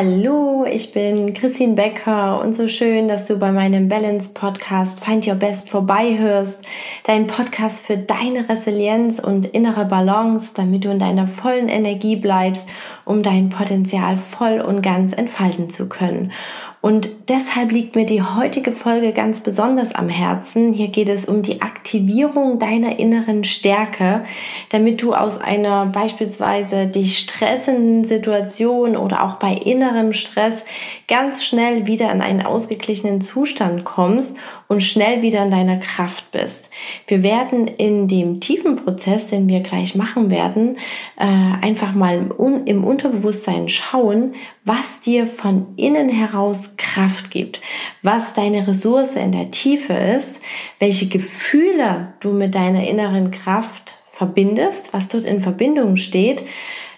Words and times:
Hallo, 0.00 0.64
ich 0.64 0.92
bin 0.92 1.34
Christine 1.34 1.74
Becker 1.74 2.40
und 2.40 2.54
so 2.54 2.68
schön, 2.68 3.08
dass 3.08 3.26
du 3.26 3.36
bei 3.36 3.50
meinem 3.50 3.88
Balance 3.88 4.30
Podcast 4.32 5.04
Find 5.04 5.26
Your 5.26 5.34
Best 5.34 5.70
vorbeihörst. 5.70 6.64
Dein 7.02 7.26
Podcast 7.26 7.84
für 7.84 7.96
deine 7.96 8.48
Resilienz 8.48 9.18
und 9.18 9.46
innere 9.46 9.86
Balance, 9.86 10.52
damit 10.54 10.84
du 10.84 10.92
in 10.92 11.00
deiner 11.00 11.26
vollen 11.26 11.68
Energie 11.68 12.14
bleibst, 12.14 12.68
um 13.04 13.24
dein 13.24 13.50
Potenzial 13.50 14.18
voll 14.18 14.60
und 14.60 14.82
ganz 14.82 15.14
entfalten 15.14 15.68
zu 15.68 15.88
können. 15.88 16.30
Und 16.80 17.08
deshalb 17.28 17.72
liegt 17.72 17.96
mir 17.96 18.06
die 18.06 18.22
heutige 18.22 18.70
Folge 18.70 19.12
ganz 19.12 19.40
besonders 19.40 19.94
am 19.94 20.08
Herzen. 20.08 20.72
Hier 20.72 20.88
geht 20.88 21.08
es 21.08 21.24
um 21.24 21.42
die 21.42 21.60
Aktivierung 21.60 22.60
deiner 22.60 23.00
inneren 23.00 23.42
Stärke, 23.42 24.22
damit 24.70 25.02
du 25.02 25.12
aus 25.12 25.40
einer 25.40 25.86
beispielsweise 25.86 26.86
dich 26.86 27.18
stressenden 27.18 28.04
Situation 28.04 28.96
oder 28.96 29.24
auch 29.24 29.36
bei 29.36 29.54
innerem 29.54 30.12
Stress 30.12 30.64
ganz 31.08 31.44
schnell 31.44 31.88
wieder 31.88 32.12
in 32.12 32.22
einen 32.22 32.42
ausgeglichenen 32.42 33.20
Zustand 33.22 33.84
kommst 33.84 34.36
und 34.68 34.82
schnell 34.82 35.22
wieder 35.22 35.42
in 35.42 35.50
deiner 35.50 35.78
Kraft 35.78 36.30
bist. 36.30 36.70
Wir 37.08 37.24
werden 37.24 37.66
in 37.66 38.06
dem 38.06 38.38
tiefen 38.38 38.76
Prozess, 38.76 39.26
den 39.26 39.48
wir 39.48 39.60
gleich 39.60 39.96
machen 39.96 40.30
werden, 40.30 40.76
äh, 41.16 41.24
einfach 41.24 41.92
mal 41.92 42.30
im 42.66 42.84
Unterbewusstsein 42.84 43.68
schauen, 43.68 44.34
was 44.64 45.00
dir 45.00 45.26
von 45.26 45.66
innen 45.76 46.10
heraus 46.10 46.76
Kraft 46.78 47.30
gibt, 47.30 47.60
was 48.02 48.32
deine 48.32 48.66
Ressource 48.66 49.16
in 49.16 49.32
der 49.32 49.50
Tiefe 49.50 49.92
ist, 49.92 50.40
welche 50.78 51.08
Gefühle 51.08 52.14
du 52.20 52.32
mit 52.32 52.54
deiner 52.54 52.88
inneren 52.88 53.30
Kraft 53.30 53.98
verbindest, 54.10 54.92
was 54.92 55.08
dort 55.08 55.24
in 55.24 55.40
Verbindung 55.40 55.96
steht. 55.96 56.44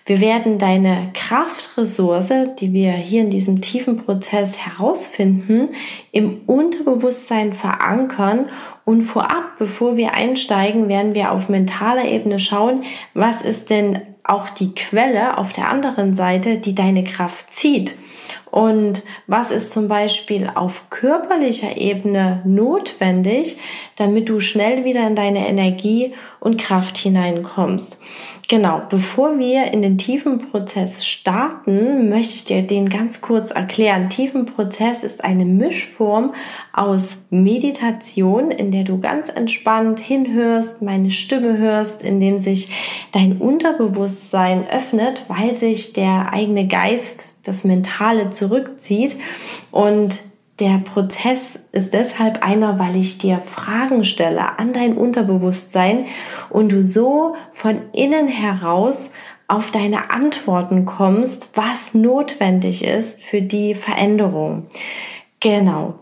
Wir 0.06 0.20
werden 0.20 0.58
deine 0.58 1.10
Kraftressource, 1.12 2.32
die 2.58 2.72
wir 2.72 2.92
hier 2.92 3.20
in 3.20 3.30
diesem 3.30 3.60
tiefen 3.60 3.96
Prozess 3.96 4.58
herausfinden, 4.58 5.68
im 6.10 6.40
Unterbewusstsein 6.46 7.52
verankern 7.52 8.48
und 8.84 9.02
vorab, 9.02 9.58
bevor 9.58 9.96
wir 9.96 10.14
einsteigen, 10.14 10.88
werden 10.88 11.14
wir 11.14 11.30
auf 11.30 11.48
mentaler 11.48 12.06
Ebene 12.06 12.38
schauen, 12.38 12.82
was 13.14 13.42
ist 13.42 13.70
denn 13.70 14.00
auch 14.24 14.50
die 14.50 14.74
Quelle 14.74 15.38
auf 15.38 15.52
der 15.52 15.70
anderen 15.70 16.14
Seite, 16.14 16.58
die 16.58 16.74
deine 16.74 17.04
Kraft 17.04 17.54
zieht. 17.54 17.94
Und 18.50 19.04
was 19.26 19.50
ist 19.50 19.70
zum 19.70 19.86
Beispiel 19.86 20.50
auf 20.52 20.90
körperlicher 20.90 21.76
Ebene 21.76 22.42
notwendig, 22.44 23.58
damit 23.96 24.28
du 24.28 24.40
schnell 24.40 24.84
wieder 24.84 25.06
in 25.06 25.14
deine 25.14 25.48
Energie 25.48 26.14
und 26.40 26.58
Kraft 26.58 26.98
hineinkommst? 26.98 27.98
Genau, 28.48 28.82
bevor 28.88 29.38
wir 29.38 29.72
in 29.72 29.82
den 29.82 29.96
tiefen 29.96 30.38
Prozess 30.38 31.06
starten, 31.06 32.08
möchte 32.08 32.34
ich 32.34 32.44
dir 32.44 32.62
den 32.62 32.88
ganz 32.88 33.20
kurz 33.20 33.52
erklären. 33.52 34.10
Tiefen 34.10 34.46
Prozess 34.46 35.04
ist 35.04 35.22
eine 35.22 35.44
Mischform 35.44 36.34
aus 36.72 37.18
Meditation, 37.30 38.50
in 38.50 38.72
der 38.72 38.82
du 38.82 38.98
ganz 38.98 39.28
entspannt 39.28 40.00
hinhörst, 40.00 40.82
meine 40.82 41.10
Stimme 41.10 41.58
hörst, 41.58 42.02
in 42.02 42.18
dem 42.18 42.38
sich 42.38 42.70
dein 43.12 43.36
Unterbewusstsein 43.36 44.66
öffnet, 44.68 45.22
weil 45.28 45.54
sich 45.54 45.92
der 45.92 46.32
eigene 46.32 46.66
Geist 46.66 47.29
das 47.42 47.64
Mentale 47.64 48.30
zurückzieht. 48.30 49.16
Und 49.70 50.20
der 50.60 50.78
Prozess 50.78 51.58
ist 51.72 51.94
deshalb 51.94 52.44
einer, 52.44 52.78
weil 52.78 52.96
ich 52.96 53.18
dir 53.18 53.38
Fragen 53.38 54.04
stelle 54.04 54.58
an 54.58 54.72
dein 54.72 54.96
Unterbewusstsein 54.96 56.06
und 56.50 56.70
du 56.72 56.82
so 56.82 57.34
von 57.50 57.80
innen 57.92 58.28
heraus 58.28 59.10
auf 59.48 59.70
deine 59.70 60.10
Antworten 60.10 60.84
kommst, 60.84 61.50
was 61.54 61.94
notwendig 61.94 62.84
ist 62.84 63.20
für 63.20 63.42
die 63.42 63.74
Veränderung. 63.74 64.66
Genau. 65.40 65.94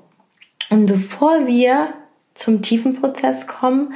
Und 0.70 0.86
bevor 0.86 1.46
wir 1.46 1.94
zum 2.34 2.60
tiefen 2.60 3.00
Prozess 3.00 3.46
kommen, 3.46 3.94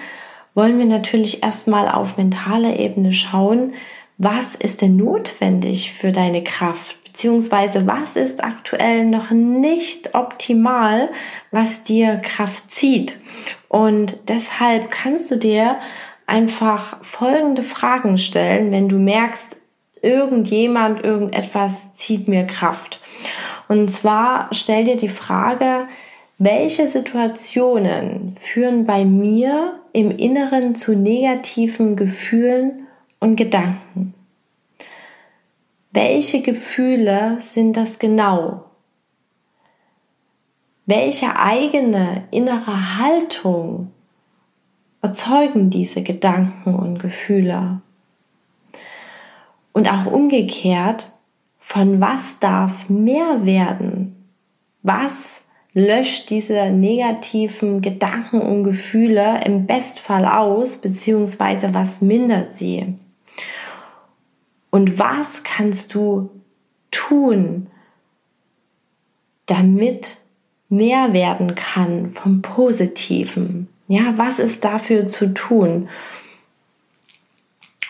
wollen 0.55 0.79
wir 0.79 0.87
natürlich 0.87 1.43
erstmal 1.43 1.89
auf 1.89 2.17
mentaler 2.17 2.79
Ebene 2.79 3.13
schauen, 3.13 3.75
was 4.17 4.55
ist 4.55 4.81
denn 4.81 4.97
notwendig 4.97 5.93
für 5.93 6.13
deine 6.13 6.45
Kraft? 6.45 7.02
Beziehungsweise 7.13 7.87
was 7.87 8.17
ist 8.17 8.43
aktuell 8.43 9.05
noch 9.05 9.31
nicht 9.31 10.15
optimal, 10.15 11.11
was 11.51 11.83
dir 11.83 12.17
Kraft 12.17 12.71
zieht. 12.71 13.19
Und 13.69 14.17
deshalb 14.29 14.91
kannst 14.91 15.31
du 15.31 15.37
dir 15.37 15.77
einfach 16.27 17.03
folgende 17.05 17.63
Fragen 17.63 18.17
stellen, 18.17 18.73
wenn 18.73 18.89
du 18.89 18.97
merkst, 18.97 19.57
irgendjemand, 20.01 21.05
irgendetwas 21.05 21.95
zieht 21.95 22.29
mir 22.29 22.45
Kraft. 22.45 23.01
Und 23.69 23.91
zwar 23.91 24.49
stell 24.53 24.85
dir 24.85 24.97
die 24.97 25.09
Frage, 25.09 25.87
welche 26.39 26.89
Situationen 26.89 28.37
führen 28.41 28.85
bei 28.85 29.05
mir 29.05 29.81
im 29.93 30.11
Inneren 30.11 30.75
zu 30.75 30.97
negativen 30.97 31.95
Gefühlen 31.95 32.89
und 33.21 33.37
Gedanken? 33.37 34.15
Welche 35.95 36.41
Gefühle 36.41 37.37
sind 37.41 37.77
das 37.77 37.99
genau? 37.99 38.65
Welche 40.87 41.37
eigene 41.37 42.27
innere 42.31 42.99
Haltung 42.99 43.93
erzeugen 45.03 45.69
diese 45.69 46.03
Gedanken 46.03 46.77
und 46.77 46.99
Gefühle? 46.99 47.83
Und 49.75 49.93
auch 49.93 50.07
umgekehrt, 50.07 51.13
von 51.59 52.01
was 52.01 52.39
darf 52.39 52.89
mehr 52.89 53.45
werden? 53.45 54.17
Was 54.83 55.43
löscht 55.75 56.31
diese 56.31 56.71
negativen 56.71 57.83
Gedanken 57.83 58.41
und 58.41 58.65
Gefühle 58.65 59.43
im 59.45 59.67
Bestfall 59.67 60.25
aus, 60.25 60.79
beziehungsweise 60.79 61.75
was 61.75 62.01
mindert 62.01 62.57
sie? 62.57 62.95
Und 64.73 64.99
was 64.99 65.43
kannst 65.43 65.95
du 65.95 66.31
tun, 66.91 67.67
damit 69.45 70.17
mehr 70.71 71.13
werden 71.13 71.55
kann 71.55 72.13
vom 72.13 72.41
Positiven? 72.41 73.69
Ja, 73.87 74.15
was 74.17 74.39
ist 74.39 74.65
dafür 74.65 75.07
zu 75.07 75.35
tun? 75.35 75.91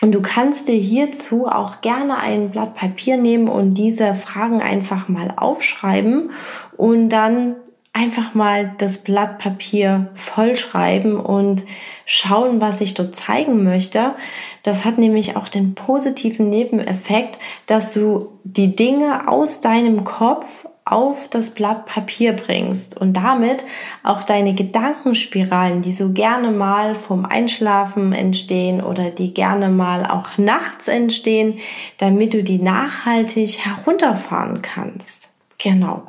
Und 0.01 0.11
du 0.11 0.21
kannst 0.21 0.67
dir 0.67 0.75
hierzu 0.75 1.47
auch 1.47 1.79
gerne 1.79 2.17
ein 2.17 2.51
Blatt 2.51 2.73
Papier 2.73 3.15
nehmen 3.15 3.47
und 3.47 3.77
diese 3.77 4.13
Fragen 4.13 4.61
einfach 4.61 5.07
mal 5.07 5.33
aufschreiben 5.37 6.31
und 6.75 7.07
dann 7.07 7.55
einfach 7.93 8.33
mal 8.33 8.73
das 8.79 8.97
Blatt 8.97 9.37
Papier 9.37 10.09
vollschreiben 10.15 11.15
und 11.15 11.63
schauen, 12.05 12.59
was 12.59 12.81
ich 12.81 12.95
dort 12.95 13.15
zeigen 13.15 13.63
möchte. 13.63 14.15
Das 14.63 14.83
hat 14.83 14.97
nämlich 14.97 15.37
auch 15.37 15.47
den 15.47 15.75
positiven 15.75 16.49
Nebeneffekt, 16.49 17.37
dass 17.67 17.93
du 17.93 18.31
die 18.43 18.75
Dinge 18.75 19.27
aus 19.27 19.61
deinem 19.61 20.03
Kopf 20.03 20.65
auf 20.85 21.29
das 21.29 21.51
Blatt 21.51 21.85
Papier 21.85 22.33
bringst 22.33 22.99
und 22.99 23.13
damit 23.13 23.63
auch 24.03 24.23
deine 24.23 24.53
Gedankenspiralen, 24.53 25.81
die 25.81 25.93
so 25.93 26.09
gerne 26.09 26.51
mal 26.51 26.95
vom 26.95 27.25
Einschlafen 27.25 28.11
entstehen 28.11 28.81
oder 28.81 29.09
die 29.09 29.33
gerne 29.33 29.69
mal 29.69 30.05
auch 30.05 30.37
nachts 30.37 30.89
entstehen, 30.89 31.59
damit 31.99 32.33
du 32.33 32.43
die 32.43 32.57
nachhaltig 32.57 33.59
herunterfahren 33.59 34.61
kannst. 34.61 35.29
Genau. 35.57 36.03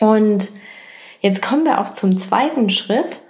Und 0.00 0.50
Jetzt 1.20 1.42
kommen 1.42 1.64
wir 1.64 1.80
auch 1.80 1.90
zum 1.90 2.16
zweiten 2.18 2.70
Schritt, 2.70 3.22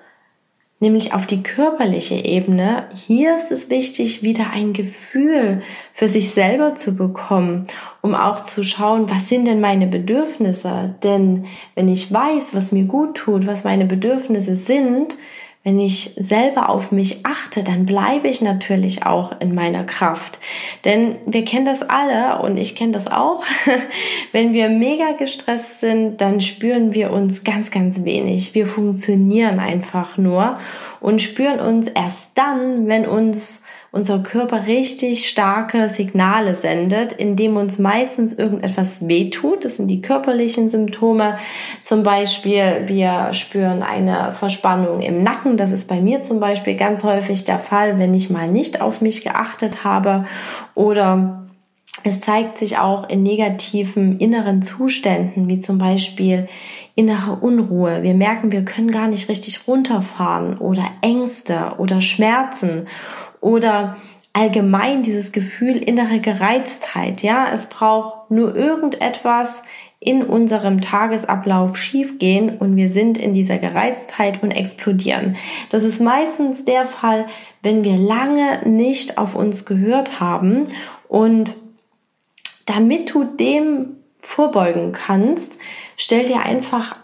nämlich 0.81 1.15
auf 1.15 1.27
die 1.27 1.43
körperliche 1.43 2.15
Ebene. 2.15 2.89
Hier 2.95 3.37
ist 3.37 3.51
es 3.51 3.71
wichtig, 3.71 4.23
wieder 4.23 4.51
ein 4.53 4.73
Gefühl 4.73 5.63
für 5.93 6.09
sich 6.09 6.31
selber 6.31 6.75
zu 6.75 6.95
bekommen, 6.95 7.67
um 8.03 8.15
auch 8.15 8.45
zu 8.45 8.63
schauen, 8.63 9.11
was 9.11 9.29
sind 9.29 9.47
denn 9.47 9.61
meine 9.61 9.87
Bedürfnisse? 9.87 10.95
Denn 11.03 11.47
wenn 11.75 11.89
ich 11.89 12.13
weiß, 12.13 12.55
was 12.55 12.73
mir 12.73 12.85
gut 12.85 13.17
tut, 13.17 13.47
was 13.47 13.65
meine 13.65 13.87
Bedürfnisse 13.87 14.55
sind, 14.55 15.17
wenn 15.65 15.81
ich 15.81 16.13
selber 16.17 16.69
auf 16.71 16.93
mich 16.93 17.27
achte, 17.27 17.65
dann 17.65 17.85
bleibe 17.85 18.29
ich 18.29 18.41
natürlich 18.41 19.05
auch 19.05 19.39
in 19.41 19.55
meiner 19.55 19.85
Kraft. 19.85 20.39
Denn 20.85 21.17
wir 21.27 21.45
kennen 21.45 21.67
das 21.67 21.83
alle 21.83 22.41
und 22.43 22.57
ich 22.57 22.75
kenne 22.75 22.93
das 22.93 23.07
auch. 23.07 23.45
wenn 24.33 24.53
wir 24.53 24.69
mega 24.69 25.13
gestresst 25.13 25.81
sind, 25.81 26.21
dann 26.21 26.41
spüren 26.41 26.95
wir 26.95 27.13
uns 27.13 27.45
ganz, 27.45 27.71
ganz 27.71 28.05
wenig. 28.05 28.55
Wir 28.55 28.67
funktionieren 28.67 29.59
einfach 29.59 30.17
nur 30.17 30.59
und 31.01 31.21
spüren 31.21 31.61
uns 31.61 31.89
erst 31.89 32.31
dann, 32.35 32.87
wenn 32.87 33.07
uns 33.07 33.61
unser 33.91 34.19
Körper 34.19 34.67
richtig 34.67 35.29
starke 35.29 35.89
Signale 35.89 36.55
sendet, 36.55 37.13
indem 37.13 37.57
uns 37.57 37.79
meistens 37.79 38.35
irgendetwas 38.35 39.09
wehtut. 39.09 39.65
Das 39.65 39.77
sind 39.77 39.89
die 39.89 40.03
körperlichen 40.03 40.69
Symptome. 40.69 41.39
Zum 41.83 42.03
Beispiel, 42.03 42.83
wir 42.87 43.33
spüren 43.33 43.83
eine 43.83 44.33
Verspannung 44.33 45.01
im 45.01 45.21
Nacken. 45.21 45.57
Das 45.57 45.73
ist 45.73 45.89
bei 45.89 46.01
mir 46.01 46.23
zum 46.23 46.39
Beispiel 46.39 46.77
ganz 46.77 47.03
häufig 47.03 47.45
der 47.45 47.59
Fall, 47.59 47.99
wenn 47.99 48.13
ich 48.13 48.29
mal 48.29 48.49
nicht 48.49 48.81
auf 48.83 49.01
mich 49.01 49.23
geachtet 49.23 49.85
habe 49.85 50.25
oder 50.75 51.45
es 52.05 52.21
zeigt 52.21 52.59
sich 52.59 52.79
auch 52.79 53.09
in 53.09 53.23
negativen 53.23 54.19
inneren 54.19 54.63
Zuständen, 54.63 55.49
wie 55.49 55.59
zum 55.59 55.79
Beispiel 55.79 56.47
innere 56.95 57.33
Unruhe. 57.33 58.03
Wir 58.03 58.15
merken, 58.15 58.53
wir 58.53 58.65
können 58.65 58.91
gar 58.91 59.09
nicht 59.09 59.29
richtig 59.29 59.67
runterfahren 59.67 60.59
oder 60.59 60.85
Ängste 61.03 61.75
oder 61.79 62.01
Schmerzen 62.01 62.87
oder 63.41 63.97
allgemein 64.33 65.03
dieses 65.03 65.33
Gefühl 65.33 65.77
innere 65.77 66.21
Gereiztheit. 66.21 67.23
Ja, 67.23 67.53
es 67.53 67.67
braucht 67.67 68.31
nur 68.31 68.55
irgendetwas 68.55 69.63
in 70.01 70.23
unserem 70.23 70.81
Tagesablauf 70.81 71.77
schiefgehen 71.77 72.57
und 72.59 72.77
wir 72.77 72.89
sind 72.89 73.19
in 73.19 73.35
dieser 73.35 73.59
Gereiztheit 73.59 74.43
und 74.43 74.53
explodieren. 74.53 75.37
Das 75.71 75.83
ist 75.83 76.01
meistens 76.01 76.65
der 76.65 76.85
Fall, 76.85 77.27
wenn 77.63 77.83
wir 77.83 77.97
lange 77.97 78.61
nicht 78.69 79.19
auf 79.19 79.35
uns 79.35 79.65
gehört 79.65 80.21
haben 80.21 80.69
und 81.09 81.55
damit 82.65 83.13
du 83.13 83.25
dem 83.25 83.97
vorbeugen 84.21 84.93
kannst, 84.93 85.59
stell 85.97 86.27
dir 86.27 86.45
einfach 86.45 86.97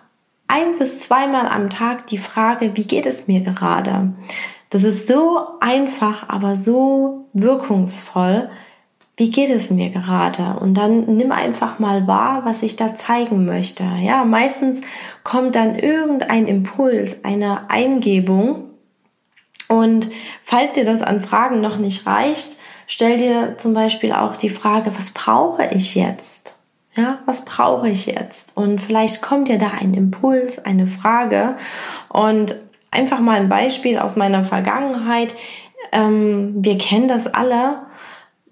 ein 0.47 0.77
bis 0.79 1.01
zweimal 1.01 1.49
am 1.49 1.71
Tag 1.71 2.07
die 2.09 2.19
Frage, 2.19 2.77
wie 2.77 2.85
geht 2.85 3.07
es 3.07 3.27
mir 3.27 3.41
gerade? 3.41 4.13
Das 4.75 4.83
ist 4.83 5.07
so 5.07 5.39
einfach, 5.61 6.29
aber 6.29 6.57
so 6.57 7.29
wirkungsvoll. 7.33 8.51
Wie 9.17 9.31
geht 9.31 9.49
es 9.49 9.71
mir 9.71 9.91
gerade? 9.91 10.59
Und 10.59 10.75
dann 10.75 11.17
nimm 11.17 11.31
einfach 11.31 11.79
mal 11.79 12.09
wahr, 12.09 12.41
was 12.45 12.65
ich 12.65 12.75
da 12.75 12.97
zeigen 12.97 13.45
möchte. 13.45 13.85
Ja, 14.03 14.25
meistens 14.25 14.81
kommt 15.23 15.55
dann 15.55 15.79
irgendein 15.79 16.49
Impuls, 16.49 17.25
eine 17.25 17.71
Eingebung. 17.71 18.65
Und 19.69 20.11
falls 20.43 20.73
dir 20.73 20.85
das 20.85 21.03
an 21.03 21.21
Fragen 21.21 21.61
noch 21.61 21.79
nicht 21.79 22.05
reicht, 22.05 22.57
stell 22.89 23.19
dir 23.19 23.57
zum 23.59 23.75
Beispiel 23.75 24.13
auch 24.13 24.37
die 24.37 24.51
Frage, 24.51 24.91
was 24.97 25.13
brauche 25.13 25.67
ich 25.67 25.95
jetzt? 25.95 26.57
Ja, 26.97 27.21
was 27.27 27.45
brauche 27.45 27.89
ich 27.89 28.07
jetzt? 28.07 28.57
Und 28.57 28.81
vielleicht 28.81 29.23
kommt 29.23 29.47
dir 29.47 29.59
da 29.59 29.69
ein 29.69 29.95
Impuls, 29.95 30.59
eine 30.59 30.89
Frage. 30.89 31.59
Und 32.09 32.57
einfach 32.95 33.21
mal 33.21 33.41
ein 33.41 33.49
Beispiel 33.49 33.99
aus 33.99 34.17
meiner 34.17 34.45
Vergangenheit. 34.45 35.35
Ähm, 35.93 36.55
wir 36.57 36.79
kennen 36.79 37.09
das 37.09 37.27
alle. 37.27 37.81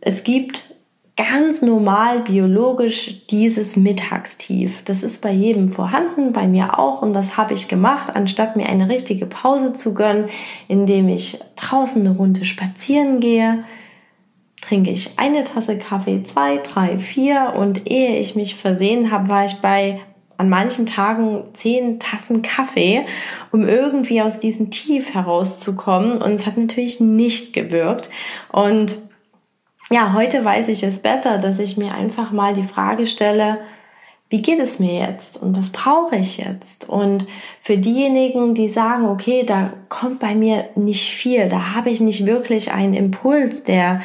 Es 0.00 0.24
gibt 0.24 0.72
ganz 1.16 1.60
normal 1.60 2.20
biologisch 2.20 3.26
dieses 3.26 3.76
Mittagstief. 3.76 4.82
Das 4.84 5.02
ist 5.02 5.20
bei 5.20 5.30
jedem 5.30 5.70
vorhanden, 5.70 6.32
bei 6.32 6.46
mir 6.46 6.78
auch. 6.78 7.02
Und 7.02 7.14
was 7.14 7.36
habe 7.36 7.54
ich 7.54 7.68
gemacht? 7.68 8.16
Anstatt 8.16 8.56
mir 8.56 8.66
eine 8.66 8.88
richtige 8.88 9.26
Pause 9.26 9.72
zu 9.72 9.94
gönnen, 9.94 10.26
indem 10.68 11.08
ich 11.08 11.38
draußen 11.56 12.04
eine 12.04 12.16
Runde 12.16 12.44
spazieren 12.44 13.20
gehe, 13.20 13.64
trinke 14.60 14.90
ich 14.90 15.18
eine 15.18 15.44
Tasse 15.44 15.76
Kaffee, 15.76 16.22
zwei, 16.22 16.58
drei, 16.58 16.98
vier 16.98 17.54
und 17.56 17.90
ehe 17.90 18.18
ich 18.18 18.34
mich 18.34 18.54
versehen 18.54 19.10
habe, 19.10 19.28
war 19.28 19.44
ich 19.44 19.56
bei 19.56 20.00
an 20.38 20.48
manchen 20.48 20.86
Tagen 20.86 21.44
zehn 21.54 22.00
Tassen 22.00 22.42
Kaffee, 22.42 23.06
um 23.50 23.66
irgendwie 23.66 24.22
aus 24.22 24.38
diesem 24.38 24.70
Tief 24.70 25.14
herauszukommen. 25.14 26.20
Und 26.20 26.32
es 26.32 26.46
hat 26.46 26.56
natürlich 26.56 27.00
nicht 27.00 27.52
gewirkt. 27.52 28.10
Und 28.50 28.98
ja, 29.90 30.14
heute 30.14 30.44
weiß 30.44 30.68
ich 30.68 30.82
es 30.82 31.00
besser, 31.00 31.38
dass 31.38 31.58
ich 31.58 31.76
mir 31.76 31.94
einfach 31.94 32.32
mal 32.32 32.54
die 32.54 32.62
Frage 32.62 33.06
stelle, 33.06 33.58
wie 34.32 34.40
geht 34.40 34.58
es 34.60 34.78
mir 34.78 34.98
jetzt 34.98 35.36
und 35.42 35.54
was 35.58 35.68
brauche 35.68 36.16
ich 36.16 36.38
jetzt? 36.38 36.88
Und 36.88 37.26
für 37.60 37.76
diejenigen, 37.76 38.54
die 38.54 38.70
sagen, 38.70 39.04
okay, 39.04 39.44
da 39.44 39.74
kommt 39.90 40.20
bei 40.20 40.34
mir 40.34 40.70
nicht 40.74 41.10
viel, 41.10 41.50
da 41.50 41.74
habe 41.74 41.90
ich 41.90 42.00
nicht 42.00 42.24
wirklich 42.24 42.72
einen 42.72 42.94
Impuls, 42.94 43.62
der 43.62 44.00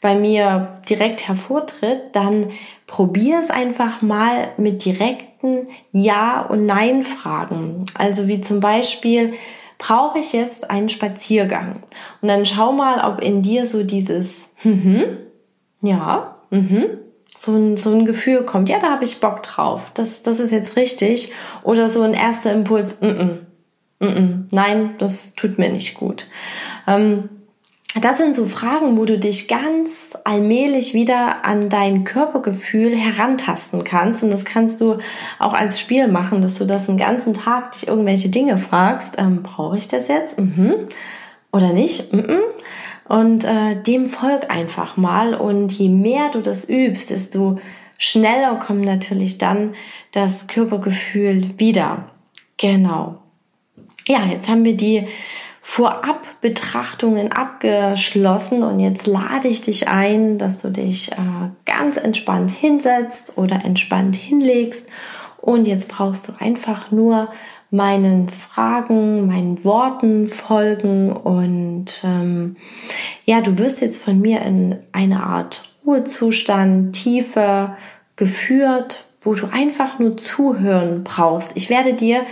bei 0.00 0.14
mir 0.14 0.78
direkt 0.88 1.26
hervortritt, 1.26 2.02
dann 2.12 2.50
probier 2.94 3.40
es 3.40 3.50
einfach 3.50 4.02
mal 4.02 4.52
mit 4.56 4.84
direkten 4.84 5.66
Ja- 5.90 6.42
und 6.42 6.64
Nein-Fragen. 6.64 7.86
Also 7.94 8.28
wie 8.28 8.40
zum 8.40 8.60
Beispiel, 8.60 9.32
brauche 9.78 10.20
ich 10.20 10.32
jetzt 10.32 10.70
einen 10.70 10.88
Spaziergang? 10.88 11.82
Und 12.22 12.28
dann 12.28 12.46
schau 12.46 12.70
mal, 12.70 13.04
ob 13.12 13.20
in 13.20 13.42
dir 13.42 13.66
so 13.66 13.82
dieses, 13.82 14.48
mhm, 14.62 15.18
ja, 15.80 16.36
mhm, 16.50 16.84
so 17.36 17.50
ein, 17.50 17.76
so 17.76 17.90
ein 17.90 18.04
Gefühl 18.04 18.44
kommt, 18.44 18.68
ja, 18.68 18.78
da 18.78 18.90
habe 18.90 19.02
ich 19.02 19.18
Bock 19.18 19.42
drauf, 19.42 19.90
das, 19.94 20.22
das 20.22 20.38
ist 20.38 20.52
jetzt 20.52 20.76
richtig. 20.76 21.32
Oder 21.64 21.88
so 21.88 22.02
ein 22.02 22.14
erster 22.14 22.52
Impuls, 22.52 23.00
mm, 23.00 23.06
mm, 23.06 23.46
mm, 23.98 24.06
mm 24.06 24.46
nein, 24.52 24.94
das 24.98 25.34
tut 25.34 25.58
mir 25.58 25.70
nicht 25.70 25.96
gut. 25.96 26.28
Ähm, 26.86 27.28
das 28.00 28.18
sind 28.18 28.34
so 28.34 28.46
Fragen, 28.46 28.96
wo 28.98 29.04
du 29.04 29.18
dich 29.18 29.46
ganz 29.46 30.16
allmählich 30.24 30.94
wieder 30.94 31.44
an 31.44 31.68
dein 31.68 32.02
Körpergefühl 32.04 32.94
herantasten 32.94 33.84
kannst. 33.84 34.24
Und 34.24 34.30
das 34.30 34.44
kannst 34.44 34.80
du 34.80 34.98
auch 35.38 35.54
als 35.54 35.78
Spiel 35.78 36.08
machen, 36.08 36.42
dass 36.42 36.58
du 36.58 36.64
das 36.64 36.86
den 36.86 36.96
ganzen 36.96 37.34
Tag 37.34 37.72
dich 37.72 37.86
irgendwelche 37.86 38.30
Dinge 38.30 38.58
fragst. 38.58 39.16
Ähm, 39.18 39.42
Brauche 39.42 39.78
ich 39.78 39.86
das 39.86 40.08
jetzt? 40.08 40.38
Mhm. 40.40 40.74
Oder 41.52 41.72
nicht? 41.72 42.12
Mhm. 42.12 42.40
Und 43.08 43.44
äh, 43.44 43.80
dem 43.80 44.06
folg 44.06 44.50
einfach 44.50 44.96
mal. 44.96 45.34
Und 45.34 45.70
je 45.70 45.88
mehr 45.88 46.30
du 46.30 46.40
das 46.40 46.68
übst, 46.68 47.10
desto 47.10 47.58
schneller 47.96 48.56
kommt 48.56 48.84
natürlich 48.84 49.38
dann 49.38 49.74
das 50.10 50.48
Körpergefühl 50.48 51.58
wieder. 51.58 52.06
Genau. 52.56 53.18
Ja, 54.08 54.26
jetzt 54.26 54.48
haben 54.48 54.64
wir 54.64 54.76
die 54.76 55.06
Vorabbetrachtungen 55.66 57.32
abgeschlossen. 57.32 58.62
Und 58.62 58.80
jetzt 58.80 59.06
lade 59.06 59.48
ich 59.48 59.62
dich 59.62 59.88
ein, 59.88 60.36
dass 60.36 60.58
du 60.58 60.68
dich 60.68 61.10
äh, 61.12 61.16
ganz 61.64 61.96
entspannt 61.96 62.50
hinsetzt 62.50 63.32
oder 63.36 63.64
entspannt 63.64 64.14
hinlegst. 64.14 64.86
Und 65.40 65.66
jetzt 65.66 65.88
brauchst 65.88 66.28
du 66.28 66.32
einfach 66.38 66.90
nur 66.90 67.28
meinen 67.70 68.28
Fragen, 68.28 69.26
meinen 69.26 69.64
Worten 69.64 70.28
folgen. 70.28 71.10
Und 71.10 72.02
ähm, 72.04 72.56
ja, 73.24 73.40
du 73.40 73.56
wirst 73.58 73.80
jetzt 73.80 74.02
von 74.02 74.20
mir 74.20 74.42
in 74.42 74.76
eine 74.92 75.24
Art 75.24 75.64
Ruhezustand, 75.86 76.94
Tiefe 76.94 77.74
geführt, 78.16 79.06
wo 79.22 79.34
du 79.34 79.46
einfach 79.50 79.98
nur 79.98 80.18
zuhören 80.18 81.04
brauchst. 81.04 81.52
Ich 81.56 81.70
werde 81.70 81.94
dir 81.94 82.26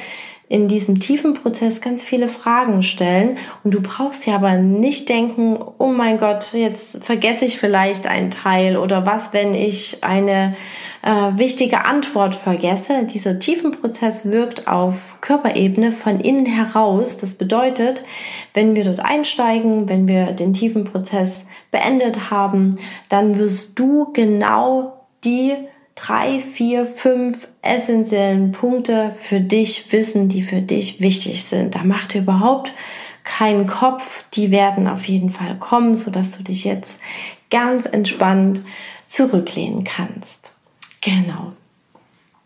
in 0.53 0.69
diesem 0.69 1.01
tiefen 1.01 1.33
Prozess 1.33 1.81
ganz 1.81 2.03
viele 2.03 2.29
Fragen 2.29 2.83
stellen 2.83 3.39
und 3.65 3.73
du 3.73 3.81
brauchst 3.81 4.27
ja 4.27 4.35
aber 4.35 4.59
nicht 4.59 5.09
denken, 5.09 5.59
oh 5.79 5.87
mein 5.87 6.19
Gott, 6.19 6.53
jetzt 6.53 7.03
vergesse 7.03 7.47
ich 7.47 7.59
vielleicht 7.59 8.07
einen 8.07 8.31
Teil 8.31 8.77
oder 8.77 9.07
was, 9.07 9.33
wenn 9.33 9.55
ich 9.55 10.05
eine 10.05 10.55
äh, 11.01 11.09
wichtige 11.39 11.87
Antwort 11.87 12.35
vergesse. 12.35 13.05
Dieser 13.07 13.39
tiefen 13.39 13.71
Prozess 13.71 14.27
wirkt 14.27 14.69
auf 14.69 15.17
Körperebene 15.23 15.91
von 15.91 16.21
innen 16.21 16.45
heraus. 16.45 17.17
Das 17.17 17.35
bedeutet, 17.35 18.05
wenn 18.53 18.77
wir 18.77 18.85
dort 18.85 19.01
einsteigen, 19.01 19.89
wenn 19.89 20.07
wir 20.07 20.33
den 20.33 20.53
tiefen 20.53 20.85
Prozess 20.85 21.47
beendet 21.71 22.31
haben, 22.31 22.77
dann 23.09 23.39
wirst 23.39 23.79
du 23.79 24.13
genau 24.13 25.07
die 25.25 25.55
drei, 26.03 26.41
vier, 26.41 26.85
fünf 26.85 27.47
essentiellen 27.63 28.51
Punkte 28.51 29.15
für 29.21 29.41
dich 29.41 29.93
wissen, 29.93 30.29
die 30.29 30.43
für 30.43 30.61
dich 30.61 31.01
wichtig 31.01 31.45
sind. 31.45 31.77
Da 31.77 31.85
macht 31.85 32.15
ihr 32.15 32.23
überhaupt 32.23 32.73
keinen 33.23 33.69
Kopf. 33.69 34.25
Die 34.35 34.51
werden 34.51 34.89
auf 34.89 35.05
jeden 35.05 35.31
Fall 35.31 35.57
kommen, 35.61 35.95
sodass 35.95 36.37
du 36.37 36.43
dich 36.43 36.65
jetzt 36.65 36.99
ganz 37.51 37.87
entspannt 37.87 38.63
zurücklehnen 39.07 39.85
kannst. 39.85 40.53
Genau. 41.03 41.53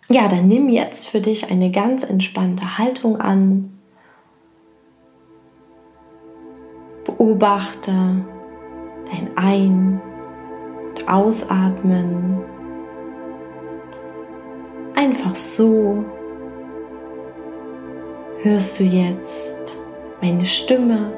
Ja, 0.08 0.28
dann 0.28 0.48
nimm 0.48 0.68
jetzt 0.68 1.08
für 1.08 1.22
dich 1.22 1.50
eine 1.50 1.70
ganz 1.70 2.02
entspannte 2.02 2.76
Haltung 2.76 3.18
an. 3.18 3.72
Beobachte 7.04 8.26
dein 9.10 9.38
Ein- 9.38 10.00
und 10.90 11.08
Ausatmen 11.08 12.55
Einfach 14.96 15.34
so 15.34 16.06
hörst 18.40 18.80
du 18.80 18.84
jetzt 18.84 19.76
meine 20.22 20.46
Stimme. 20.46 21.12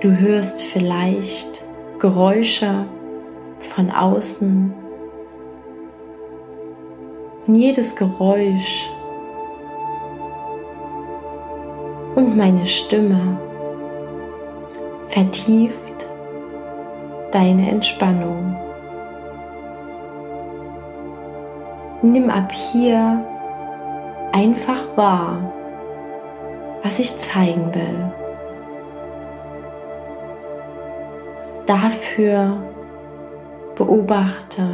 Du 0.00 0.16
hörst 0.16 0.62
vielleicht 0.62 1.64
Geräusche 1.98 2.86
von 3.58 3.90
außen. 3.90 4.72
Und 7.48 7.54
jedes 7.56 7.96
Geräusch 7.96 8.88
und 12.14 12.36
meine 12.36 12.66
Stimme 12.66 13.36
vertieft 15.08 16.06
deine 17.32 17.68
Entspannung. 17.68 18.61
Nimm 22.02 22.28
ab 22.30 22.52
hier 22.52 23.24
einfach 24.32 24.80
wahr, 24.96 25.52
was 26.82 26.98
ich 26.98 27.16
zeigen 27.18 27.74
will. 27.74 28.12
Dafür 31.66 32.56
Beobachte 33.76 34.66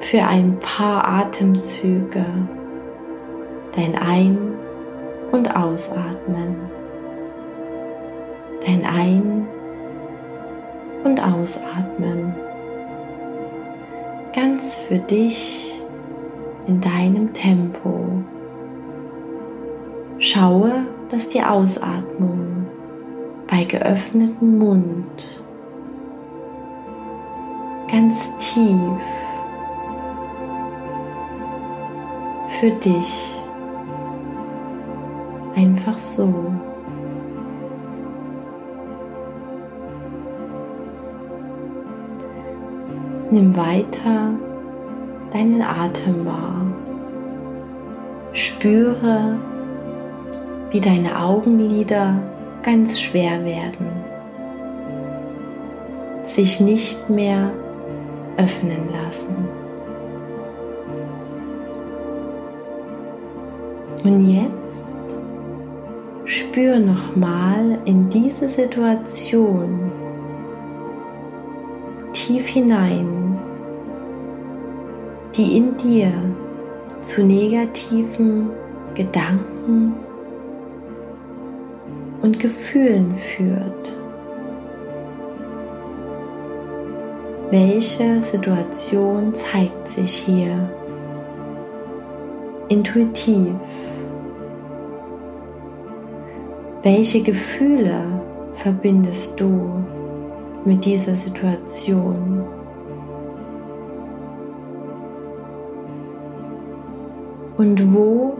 für 0.00 0.22
ein 0.22 0.58
paar 0.60 1.06
Atemzüge 1.08 2.24
dein 3.74 3.96
Ein- 3.96 4.54
und 5.32 5.54
Ausatmen. 5.56 6.56
Dein 8.64 8.86
Ein- 8.86 9.46
und 11.04 11.20
Ausatmen. 11.20 12.45
Ganz 14.36 14.74
für 14.74 14.98
dich 14.98 15.80
in 16.66 16.78
deinem 16.82 17.32
Tempo. 17.32 18.22
Schaue, 20.18 20.84
dass 21.08 21.26
die 21.30 21.42
Ausatmung 21.42 22.66
bei 23.50 23.64
geöffnetem 23.64 24.58
Mund 24.58 25.40
ganz 27.90 28.30
tief 28.36 29.00
für 32.60 32.72
dich 32.72 33.34
einfach 35.54 35.96
so. 35.96 36.52
Nimm 43.30 43.56
weiter 43.56 44.30
deinen 45.32 45.60
Atem 45.60 46.24
wahr. 46.24 46.66
Spüre, 48.32 49.36
wie 50.70 50.80
deine 50.80 51.20
Augenlider 51.20 52.14
ganz 52.62 53.00
schwer 53.00 53.44
werden, 53.44 53.86
sich 56.26 56.60
nicht 56.60 57.10
mehr 57.10 57.50
öffnen 58.36 58.88
lassen. 58.92 59.36
Und 64.04 64.28
jetzt 64.28 65.16
spür 66.24 66.78
nochmal 66.78 67.78
in 67.86 68.08
diese 68.10 68.48
Situation 68.48 69.90
tief 72.26 72.46
hinein, 72.48 73.38
die 75.36 75.56
in 75.56 75.76
dir 75.76 76.10
zu 77.00 77.22
negativen 77.22 78.50
Gedanken 78.94 79.94
und 82.22 82.40
Gefühlen 82.40 83.14
führt. 83.14 83.96
Welche 87.52 88.20
Situation 88.20 89.32
zeigt 89.32 89.86
sich 89.86 90.12
hier 90.16 90.68
intuitiv? 92.68 93.54
Welche 96.82 97.22
Gefühle 97.22 98.00
verbindest 98.54 99.38
du 99.38 99.84
mit 100.66 100.84
dieser 100.84 101.14
Situation? 101.14 102.44
Und 107.56 107.94
wo 107.94 108.36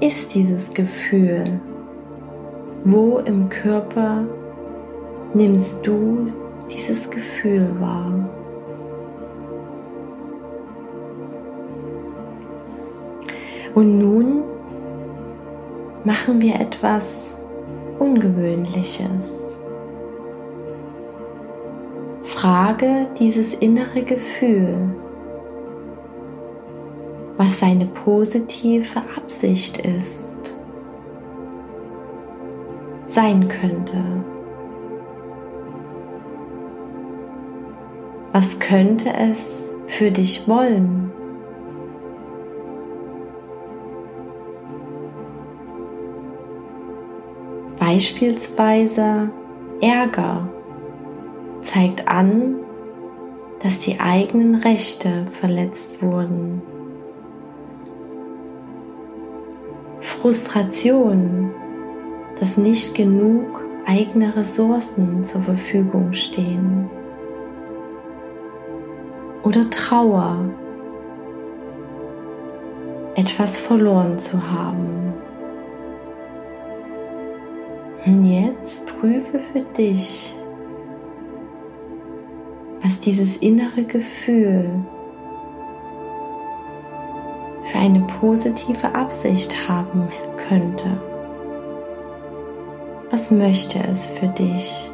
ist 0.00 0.34
dieses 0.34 0.74
Gefühl? 0.74 1.60
Wo 2.84 3.18
im 3.18 3.48
Körper 3.48 4.24
nimmst 5.34 5.86
du 5.86 6.32
dieses 6.70 7.08
Gefühl 7.08 7.70
wahr? 7.80 8.28
Und 13.74 13.98
nun 13.98 14.42
machen 16.04 16.40
wir 16.40 16.54
etwas 16.56 17.36
Ungewöhnliches. 17.98 19.45
Frage 22.36 23.08
dieses 23.18 23.54
innere 23.54 24.02
Gefühl, 24.02 24.90
was 27.38 27.60
seine 27.60 27.86
positive 27.86 29.00
Absicht 29.16 29.78
ist, 29.78 30.54
sein 33.06 33.48
könnte. 33.48 34.04
Was 38.32 38.60
könnte 38.60 39.14
es 39.14 39.72
für 39.86 40.10
dich 40.10 40.46
wollen? 40.46 41.10
Beispielsweise 47.78 49.30
Ärger 49.80 50.50
zeigt 51.76 52.08
an, 52.08 52.54
dass 53.62 53.80
die 53.80 54.00
eigenen 54.00 54.54
Rechte 54.54 55.26
verletzt 55.30 56.02
wurden. 56.02 56.62
Frustration, 60.00 61.50
dass 62.40 62.56
nicht 62.56 62.94
genug 62.94 63.62
eigene 63.84 64.34
Ressourcen 64.34 65.22
zur 65.22 65.42
Verfügung 65.42 66.14
stehen. 66.14 66.88
Oder 69.42 69.68
Trauer, 69.68 70.48
etwas 73.16 73.58
verloren 73.58 74.18
zu 74.18 74.50
haben. 74.50 75.12
Und 78.06 78.24
jetzt 78.24 78.86
prüfe 78.86 79.38
für 79.38 79.60
dich, 79.76 80.35
dieses 83.06 83.36
innere 83.36 83.84
Gefühl 83.84 84.68
für 87.62 87.78
eine 87.78 88.00
positive 88.20 88.94
Absicht 88.94 89.68
haben 89.68 90.08
könnte. 90.36 90.90
Was 93.10 93.30
möchte 93.30 93.78
es 93.88 94.06
für 94.06 94.26
dich? 94.26 94.90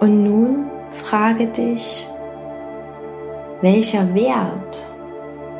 Und 0.00 0.24
nun 0.24 0.66
frage 0.90 1.46
dich, 1.46 2.08
welcher 3.62 4.14
Wert 4.14 4.82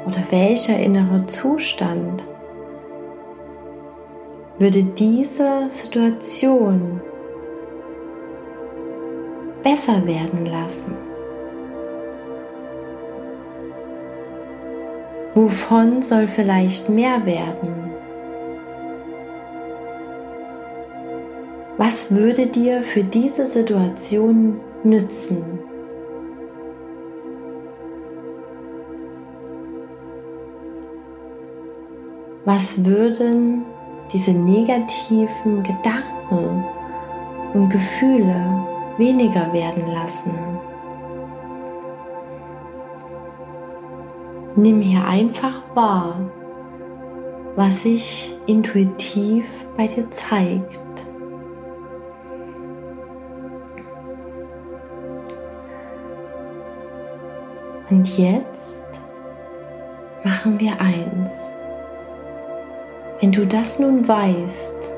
oder 0.05 0.19
welcher 0.31 0.79
innere 0.79 1.25
Zustand 1.27 2.25
würde 4.63 4.85
diese 4.85 5.67
Situation 5.71 7.01
besser 9.61 10.07
werden 10.07 10.47
lassen? 10.47 10.95
Wovon 15.35 16.01
soll 16.03 16.29
vielleicht 16.29 16.89
mehr 16.89 17.27
werden? 17.27 17.91
Was 21.77 22.15
würde 22.15 22.47
dir 22.47 22.85
für 22.85 23.03
diese 23.03 23.49
Situation 23.49 24.61
nützen? 24.85 25.43
Was 32.45 32.85
würden 32.85 33.65
diese 34.13 34.33
negativen 34.33 35.63
Gedanken 35.63 36.65
und 37.55 37.71
Gefühle 37.71 38.65
weniger 38.99 39.53
werden 39.53 39.91
lassen? 39.93 40.33
Nimm 44.55 44.81
hier 44.81 45.07
einfach 45.07 45.63
wahr, 45.75 46.17
was 47.57 47.83
sich 47.83 48.37
intuitiv 48.47 49.67
bei 49.77 49.87
dir 49.87 50.11
zeigt. 50.11 50.81
Und 57.89 58.19
jetzt 58.19 58.83
machen 60.25 60.59
wir 60.59 60.81
eins. 60.81 61.62
Wenn 63.23 63.31
du 63.31 63.47
das 63.47 63.79
nun 63.79 64.09
weißt, 64.09 64.91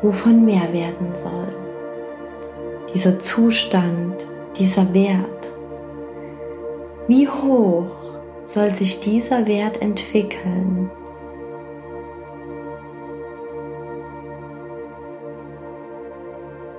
wovon 0.00 0.44
mehr 0.44 0.72
werden 0.72 1.12
soll, 1.12 1.48
dieser 2.94 3.18
Zustand, 3.18 4.28
dieser 4.56 4.94
Wert, 4.94 5.52
wie 7.08 7.28
hoch 7.28 7.90
soll 8.44 8.72
sich 8.72 9.00
dieser 9.00 9.48
Wert 9.48 9.82
entwickeln? 9.82 10.88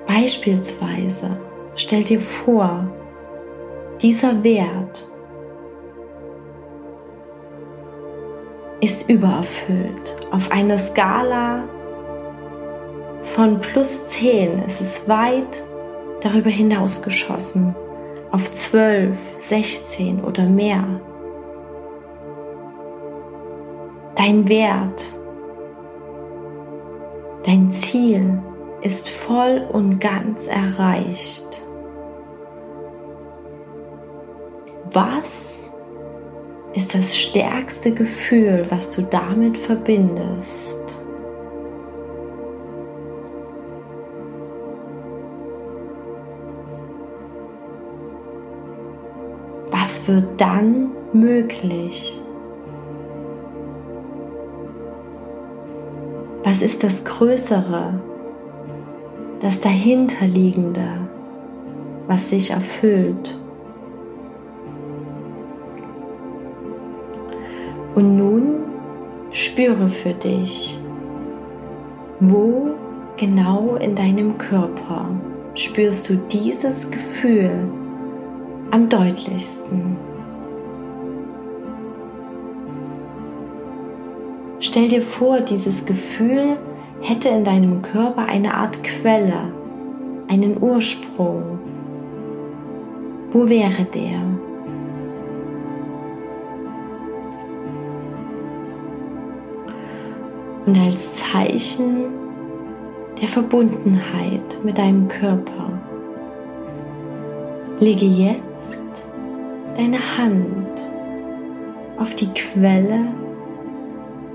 Beispielsweise 0.08 1.36
stell 1.76 2.04
dir 2.04 2.22
vor, 2.22 2.88
dieser 4.02 4.46
Wert 4.46 5.10
ist 8.86 9.10
übererfüllt. 9.10 10.16
Auf 10.30 10.52
einer 10.52 10.78
Skala 10.78 11.64
von 13.24 13.60
plus 13.60 14.06
10 14.10 14.60
ist 14.60 14.80
es 14.80 15.10
weit 15.10 15.64
darüber 16.22 16.52
hinaus 16.52 17.02
geschossen. 17.02 17.76
Auf 18.32 18.44
12, 18.44 19.18
16 19.40 20.24
oder 20.24 20.44
mehr. 20.44 20.84
Dein 24.14 24.48
Wert, 24.48 25.04
dein 27.44 27.72
Ziel 27.72 28.40
ist 28.84 29.10
voll 29.10 29.68
und 29.72 30.00
ganz 30.00 30.46
erreicht. 30.46 31.64
Was 34.92 35.55
ist 36.76 36.94
das 36.94 37.18
stärkste 37.18 37.92
Gefühl, 37.92 38.66
was 38.70 38.90
du 38.90 39.02
damit 39.02 39.58
verbindest? 39.58 40.98
Was 49.72 50.06
wird 50.08 50.42
dann 50.42 50.92
möglich? 51.14 52.20
Was 56.44 56.62
ist 56.62 56.84
das 56.84 57.06
Größere, 57.06 58.00
das 59.40 59.62
dahinterliegende, 59.62 61.08
was 62.08 62.30
sich 62.30 62.52
erfüllt? 62.52 63.38
Spüre 69.56 69.88
für 69.88 70.12
dich, 70.12 70.78
wo 72.20 72.72
genau 73.16 73.78
in 73.78 73.96
deinem 73.96 74.38
Körper 74.38 75.10
spürst 75.54 76.10
du 76.10 76.18
dieses 76.18 76.92
Gefühl 76.92 77.64
am 78.72 78.90
deutlichsten. 78.90 79.96
Stell 84.60 84.90
dir 84.90 85.02
vor, 85.02 85.40
dieses 85.40 85.86
Gefühl 85.86 86.58
hätte 87.00 87.30
in 87.30 87.46
deinem 87.46 87.82
Körper 87.82 88.26
eine 88.26 88.56
Art 88.56 88.84
Quelle, 88.84 89.54
einen 90.28 90.62
Ursprung. 90.62 91.60
Wo 93.32 93.48
wäre 93.48 93.86
der? 93.86 94.35
Und 100.66 100.80
als 100.80 101.16
Zeichen 101.16 102.06
der 103.22 103.28
Verbundenheit 103.28 104.64
mit 104.64 104.78
deinem 104.78 105.08
Körper 105.08 105.80
lege 107.80 108.06
jetzt 108.06 109.06
deine 109.76 110.00
Hand 110.18 110.90
auf 111.98 112.16
die 112.16 112.28
Quelle 112.34 113.08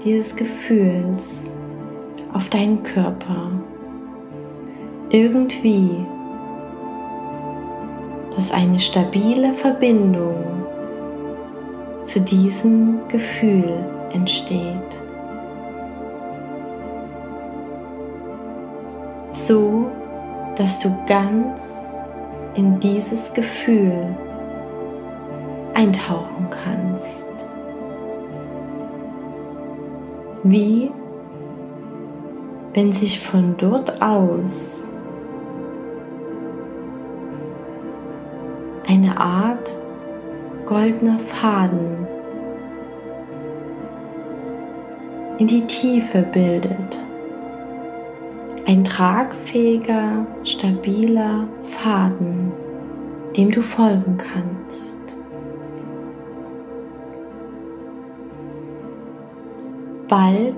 dieses 0.04 0.34
Gefühls 0.36 1.48
auf 2.32 2.48
deinen 2.48 2.82
Körper. 2.82 3.50
Irgendwie, 5.10 5.90
dass 8.34 8.52
eine 8.52 8.78
stabile 8.78 9.52
Verbindung 9.52 10.44
zu 12.04 12.20
diesem 12.20 13.00
Gefühl 13.08 13.84
entsteht. 14.12 14.99
So, 19.46 19.90
dass 20.56 20.80
du 20.80 20.94
ganz 21.06 21.62
in 22.54 22.78
dieses 22.78 23.32
Gefühl 23.32 24.14
eintauchen 25.74 26.48
kannst. 26.50 27.24
Wie 30.42 30.90
wenn 32.74 32.92
sich 32.92 33.18
von 33.18 33.56
dort 33.56 34.00
aus 34.02 34.86
eine 38.86 39.18
Art 39.18 39.72
goldener 40.66 41.18
Faden 41.18 42.06
in 45.38 45.46
die 45.46 45.62
Tiefe 45.62 46.22
bildet. 46.22 46.99
Ein 48.70 48.84
tragfähiger, 48.84 50.28
stabiler 50.44 51.48
Faden, 51.60 52.52
dem 53.36 53.50
du 53.50 53.62
folgen 53.62 54.16
kannst. 54.16 54.96
Bald 60.06 60.54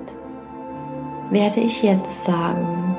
werde 1.31 1.61
ich 1.61 1.81
jetzt 1.81 2.23
sagen. 2.23 2.95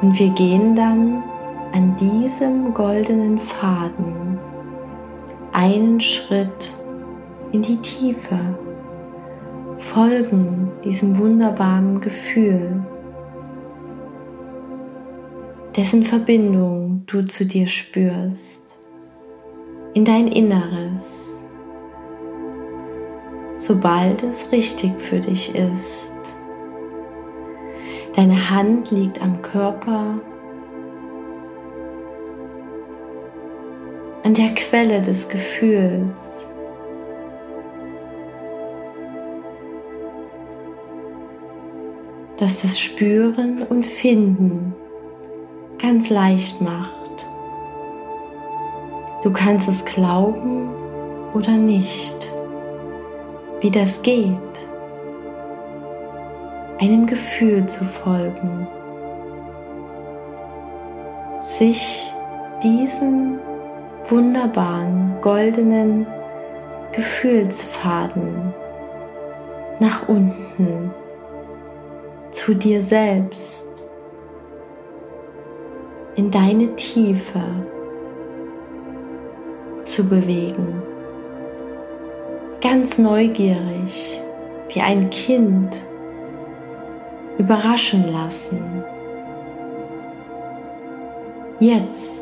Und 0.00 0.16
wir 0.16 0.30
gehen 0.30 0.76
dann 0.76 1.24
an 1.72 1.96
diesem 1.96 2.72
goldenen 2.74 3.40
Faden 3.40 4.38
einen 5.50 6.00
Schritt 6.00 6.76
in 7.50 7.60
die 7.60 7.78
Tiefe, 7.78 8.38
folgen 9.88 10.70
diesem 10.84 11.18
wunderbaren 11.18 12.00
Gefühl, 12.00 12.84
dessen 15.76 16.02
Verbindung 16.04 17.04
du 17.06 17.24
zu 17.24 17.46
dir 17.46 17.66
spürst, 17.66 18.78
in 19.94 20.04
dein 20.04 20.28
Inneres 20.28 21.28
sobald 23.58 24.22
es 24.22 24.50
richtig 24.52 24.98
für 24.98 25.20
dich 25.20 25.54
ist. 25.54 26.12
Deine 28.14 28.50
Hand 28.50 28.90
liegt 28.90 29.20
am 29.20 29.42
Körper, 29.42 30.16
an 34.22 34.34
der 34.34 34.54
Quelle 34.54 35.02
des 35.02 35.28
Gefühls. 35.28 36.37
Das 42.38 42.62
das 42.62 42.78
Spüren 42.78 43.62
und 43.68 43.84
Finden 43.84 44.74
ganz 45.78 46.08
leicht 46.08 46.60
macht. 46.60 47.28
Du 49.24 49.32
kannst 49.32 49.68
es 49.68 49.84
glauben 49.84 50.70
oder 51.34 51.50
nicht 51.50 52.30
wie 53.60 53.70
das 53.70 54.02
geht, 54.02 54.38
einem 56.78 57.06
Gefühl 57.06 57.66
zu 57.66 57.84
folgen, 57.84 58.68
sich 61.42 62.12
diesen 62.62 63.40
wunderbaren 64.04 65.16
goldenen 65.20 66.06
Gefühlsfaden 66.92 68.54
nach 69.80 70.08
unten 70.08 70.92
zu 72.48 72.54
dir 72.54 72.82
selbst 72.82 73.84
in 76.16 76.30
deine 76.30 76.74
Tiefe 76.76 77.42
zu 79.84 80.02
bewegen 80.08 80.80
ganz 82.62 82.96
neugierig 82.96 84.18
wie 84.72 84.80
ein 84.80 85.10
Kind 85.10 85.84
überraschen 87.36 88.10
lassen. 88.10 88.82
Jetzt. 91.60 92.12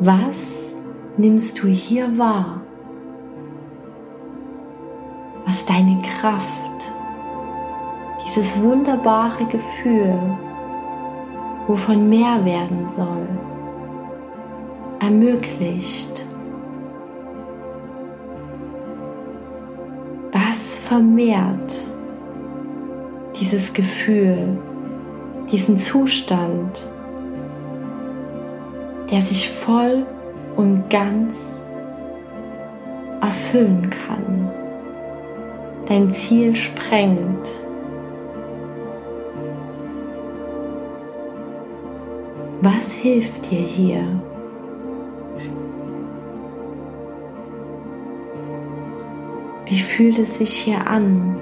Was 0.00 0.72
nimmst 1.16 1.62
du 1.62 1.68
hier 1.68 2.18
wahr? 2.18 2.62
Deine 5.68 6.00
Kraft, 6.00 6.92
dieses 8.24 8.60
wunderbare 8.60 9.44
Gefühl, 9.44 10.18
wovon 11.66 12.08
mehr 12.08 12.42
werden 12.44 12.88
soll 12.88 13.28
ermöglicht. 15.00 16.24
Was 20.32 20.76
vermehrt 20.76 21.86
dieses 23.40 23.72
Gefühl, 23.72 24.58
diesen 25.50 25.78
Zustand, 25.78 26.88
der 29.10 29.22
sich 29.22 29.48
voll 29.50 30.04
und 30.56 30.90
ganz 30.90 31.64
erfüllen 33.20 33.90
kann, 33.90 34.50
dein 35.88 36.12
Ziel 36.12 36.54
sprengt. 36.54 37.48
Was 42.60 42.92
hilft 42.92 43.50
dir 43.50 43.58
hier? 43.60 44.04
Wie 49.66 49.80
fühlt 49.80 50.18
es 50.18 50.36
sich 50.36 50.50
hier 50.50 50.86
an? 50.86 51.36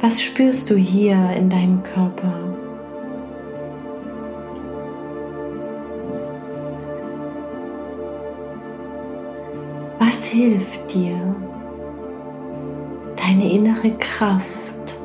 Was 0.00 0.22
spürst 0.22 0.70
du 0.70 0.76
hier 0.76 1.30
in 1.36 1.48
deinem 1.50 1.82
Körper? 1.82 2.55
Hilft 10.36 10.94
dir, 10.94 11.32
deine 13.16 13.50
innere 13.50 13.90
Kraft 13.98 14.98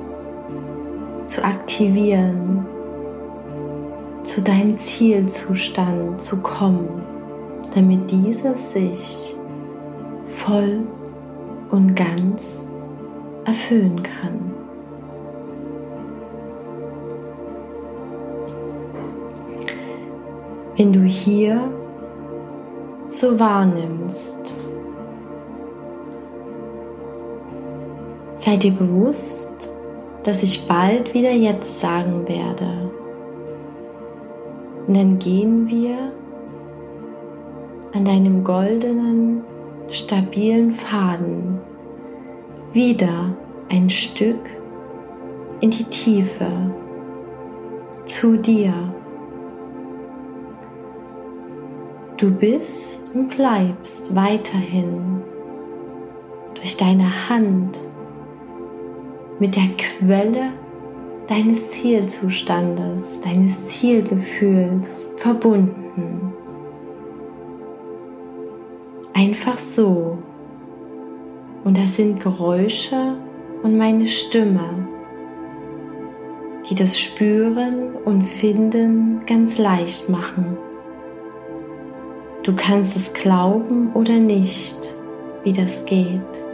zu 1.25 1.43
aktivieren? 1.43 2.65
zu 4.23 4.41
deinem 4.41 4.77
Zielzustand 4.77 6.21
zu 6.21 6.37
kommen, 6.37 7.01
damit 7.73 8.11
dieses 8.11 8.71
sich 8.71 9.35
voll 10.25 10.81
und 11.71 11.95
ganz 11.95 12.67
erfüllen 13.45 14.01
kann. 14.03 14.53
Wenn 20.77 20.93
du 20.93 21.01
hier 21.01 21.69
so 23.09 23.39
wahrnimmst, 23.39 24.40
sei 28.41 28.58
dir 28.58 28.71
bewusst, 28.71 29.69
dass 30.23 30.41
ich 30.41 30.67
bald 30.67 31.13
wieder 31.13 31.32
jetzt 31.32 31.80
sagen 31.80 32.27
werde. 32.27 32.91
Und 34.88 34.97
dann 34.97 35.19
gehen 35.19 35.69
wir 35.69 36.12
an 37.93 38.04
deinem 38.04 38.43
goldenen, 38.43 39.43
stabilen 39.89 40.71
Faden 40.71 41.60
wieder 42.73 43.36
ein 43.69 43.89
Stück 43.91 44.49
in 45.60 45.69
die 45.69 45.84
Tiefe 45.84 46.49
zu 48.06 48.38
dir. 48.38 48.73
Du 52.17 52.32
bist 52.32 53.12
und 53.13 53.30
bleibst 53.36 54.15
weiterhin 54.15 55.21
durch 56.56 56.75
deine 56.75 57.30
Hand 57.30 57.80
mit 59.41 59.56
der 59.56 59.69
Quelle 59.75 60.51
deines 61.27 61.71
Zielzustandes, 61.71 63.21
deines 63.21 63.69
Zielgefühls 63.69 65.10
verbunden. 65.15 66.32
Einfach 69.15 69.58
so. 69.58 70.19
Und 71.63 71.75
das 71.75 71.95
sind 71.95 72.19
Geräusche 72.19 73.17
und 73.63 73.80
meine 73.80 74.06
Stimme, 74.06 74.88
die 76.69 76.75
das 76.75 76.99
Spüren 76.99 77.95
und 78.06 78.21
Finden 78.21 79.25
ganz 79.25 79.58
leicht 79.58 80.08
machen. 80.08 80.56
Du 82.43 82.56
kannst 82.56 82.95
es 82.95 83.12
glauben 83.12 83.91
oder 83.93 84.19
nicht, 84.19 84.95
wie 85.43 85.54
das 85.54 85.84
geht 85.86 86.50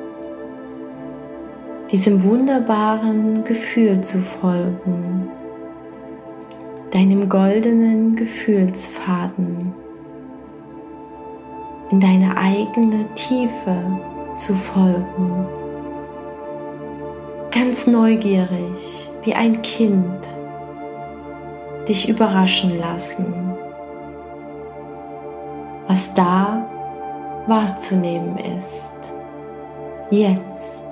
diesem 1.92 2.22
wunderbaren 2.24 3.44
Gefühl 3.46 4.02
zu 4.02 4.20
folgen, 4.20 5.30
deinem 6.92 7.30
goldenen 7.30 8.16
Gefühlsfaden, 8.16 9.74
in 11.92 12.00
deine 12.00 12.36
eigene 12.38 13.06
Tiefe 13.16 13.76
zu 14.36 14.54
folgen, 14.54 15.46
ganz 17.52 17.88
neugierig 17.88 19.10
wie 19.24 19.34
ein 19.34 19.62
Kind, 19.62 20.28
dich 21.88 22.10
überraschen 22.10 22.78
lassen, 22.78 23.54
was 25.88 26.14
da 26.14 26.68
wahrzunehmen 27.48 28.38
ist, 28.38 28.92
jetzt 30.12 30.87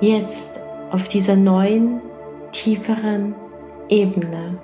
jetzt 0.00 0.60
auf 0.90 1.08
dieser 1.08 1.36
neuen, 1.36 2.00
tieferen 2.52 3.34
Ebene. 3.88 4.58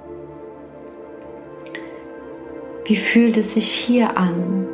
Wie 2.84 2.96
fühlt 2.96 3.36
es 3.36 3.54
sich 3.54 3.70
hier 3.70 4.16
an? 4.16 4.66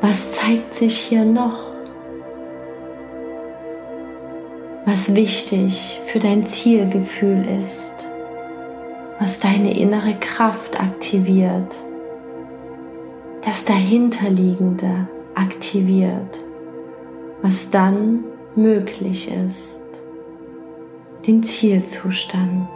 Was 0.00 0.32
zeigt 0.32 0.74
sich 0.74 0.96
hier 0.98 1.24
noch? 1.24 1.58
Was 4.84 5.14
wichtig 5.14 6.00
für 6.06 6.18
dein 6.18 6.46
Zielgefühl 6.46 7.44
ist, 7.60 7.92
was 9.18 9.38
deine 9.38 9.76
innere 9.76 10.14
Kraft 10.20 10.80
aktiviert, 10.80 11.76
das 13.44 13.64
dahinterliegende 13.64 15.08
aktiviert 15.34 16.45
was 17.46 17.70
dann 17.70 18.24
möglich 18.56 19.30
ist, 19.30 19.80
den 21.28 21.44
Zielzustand. 21.44 22.68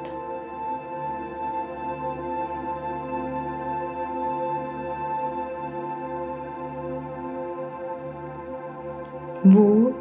Wo 9.42 9.92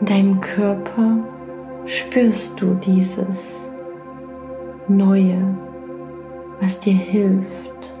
in 0.00 0.06
deinem 0.06 0.40
Körper 0.42 1.16
spürst 1.86 2.60
du 2.60 2.74
dieses 2.74 3.66
Neue, 4.88 5.56
was 6.60 6.78
dir 6.80 6.92
hilft? 6.92 7.92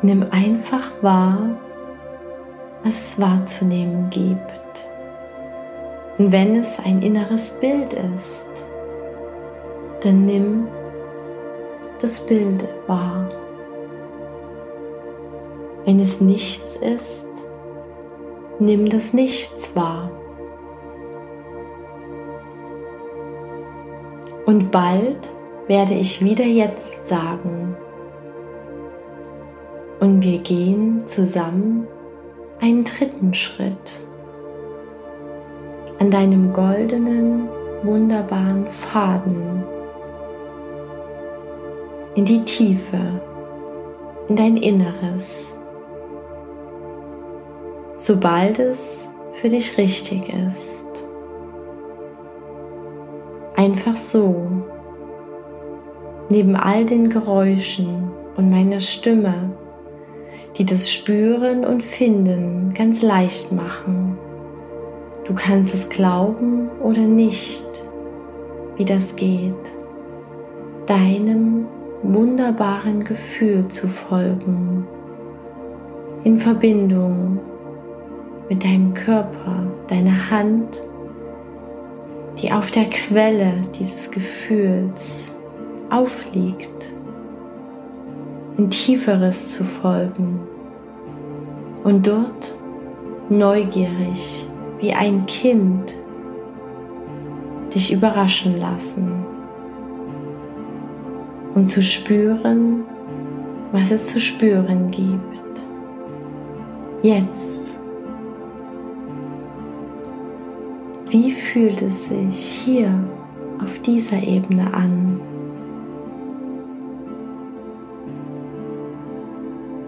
Nimm 0.00 0.24
einfach 0.30 0.92
wahr, 1.02 1.56
was 2.82 2.94
es 3.00 3.20
wahrzunehmen 3.20 4.08
gibt. 4.10 4.88
Und 6.18 6.32
wenn 6.32 6.56
es 6.56 6.78
ein 6.78 7.02
inneres 7.02 7.50
Bild 7.50 7.92
ist, 7.92 8.46
dann 10.02 10.24
nimm 10.24 10.68
das 12.00 12.20
Bild 12.20 12.66
wahr. 12.86 13.28
Wenn 15.84 16.00
es 16.00 16.20
nichts 16.20 16.76
ist, 16.76 17.26
nimm 18.58 18.88
das 18.88 19.12
Nichts 19.12 19.74
wahr. 19.74 20.10
Und 24.46 24.70
bald 24.70 25.30
werde 25.68 25.94
ich 25.94 26.24
wieder 26.24 26.44
jetzt 26.44 27.06
sagen. 27.06 27.76
Und 30.00 30.22
wir 30.22 30.38
gehen 30.38 31.06
zusammen 31.06 31.86
einen 32.60 32.84
dritten 32.84 33.32
Schritt 33.32 34.00
an 35.98 36.10
deinem 36.10 36.52
goldenen, 36.52 37.48
wunderbaren 37.82 38.66
Faden 38.68 39.64
in 42.14 42.24
die 42.24 42.42
Tiefe, 42.44 43.20
in 44.28 44.36
dein 44.36 44.56
Inneres, 44.56 45.56
sobald 47.96 48.58
es 48.58 49.08
für 49.32 49.48
dich 49.48 49.78
richtig 49.78 50.28
ist. 50.48 50.86
Einfach 53.56 53.96
so, 53.96 54.46
neben 56.28 56.56
all 56.56 56.84
den 56.84 57.08
Geräuschen 57.08 58.10
und 58.36 58.50
meiner 58.50 58.80
Stimme 58.80 59.50
die 60.56 60.64
das 60.64 60.90
Spüren 60.90 61.64
und 61.64 61.82
Finden 61.82 62.72
ganz 62.74 63.02
leicht 63.02 63.52
machen. 63.52 64.18
Du 65.24 65.34
kannst 65.34 65.74
es 65.74 65.88
glauben 65.88 66.68
oder 66.82 67.02
nicht, 67.02 67.66
wie 68.76 68.84
das 68.84 69.14
geht, 69.16 69.54
deinem 70.86 71.66
wunderbaren 72.02 73.04
Gefühl 73.04 73.68
zu 73.68 73.86
folgen, 73.86 74.86
in 76.24 76.38
Verbindung 76.38 77.38
mit 78.48 78.64
deinem 78.64 78.92
Körper, 78.94 79.66
deiner 79.86 80.30
Hand, 80.30 80.82
die 82.42 82.50
auf 82.50 82.70
der 82.70 82.86
Quelle 82.86 83.52
dieses 83.78 84.10
Gefühls 84.10 85.36
aufliegt, 85.90 86.92
in 88.56 88.70
Tieferes 88.70 89.52
zu 89.52 89.64
folgen 89.64 90.40
und 91.84 92.06
dort 92.06 92.54
neugierig 93.28 94.46
wie 94.80 94.92
ein 94.92 95.24
Kind 95.26 95.96
dich 97.74 97.92
überraschen 97.92 98.58
lassen 98.58 99.24
und 101.54 101.66
zu 101.66 101.82
spüren, 101.82 102.84
was 103.72 103.90
es 103.90 104.08
zu 104.08 104.20
spüren 104.20 104.90
gibt. 104.90 105.40
Jetzt. 107.02 107.60
Wie 111.08 111.32
fühlt 111.32 111.82
es 111.82 112.06
sich 112.06 112.36
hier 112.36 112.92
auf 113.62 113.78
dieser 113.80 114.22
Ebene 114.22 114.72
an? 114.72 115.20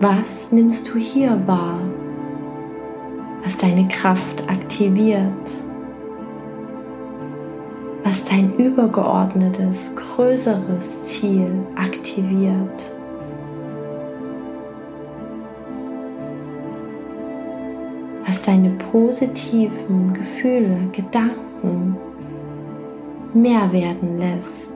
Was 0.02 0.50
nimmst 0.50 0.88
du 0.88 0.98
hier 0.98 1.40
wahr, 1.46 1.78
was 3.44 3.56
deine 3.56 3.86
Kraft 3.86 4.48
aktiviert? 4.48 5.62
was 8.04 8.24
dein 8.24 8.54
übergeordnetes, 8.56 9.92
größeres 9.94 11.06
Ziel 11.06 11.50
aktiviert. 11.76 12.90
Was 18.26 18.42
deine 18.42 18.70
positiven 18.90 20.12
Gefühle, 20.12 20.76
Gedanken 20.92 21.96
mehr 23.32 23.72
werden 23.72 24.18
lässt. 24.18 24.74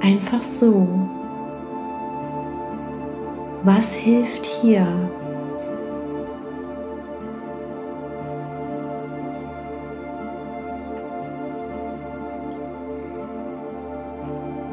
Einfach 0.00 0.42
so. 0.42 0.86
Was 3.66 3.94
hilft 3.94 4.44
hier? 4.44 4.86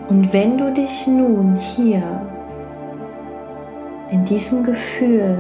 Und 0.10 0.34
wenn 0.34 0.58
du 0.58 0.74
dich 0.74 1.08
nun 1.08 1.56
hier 1.56 2.04
in 4.12 4.26
diesem 4.26 4.66
Gefühl, 4.66 5.38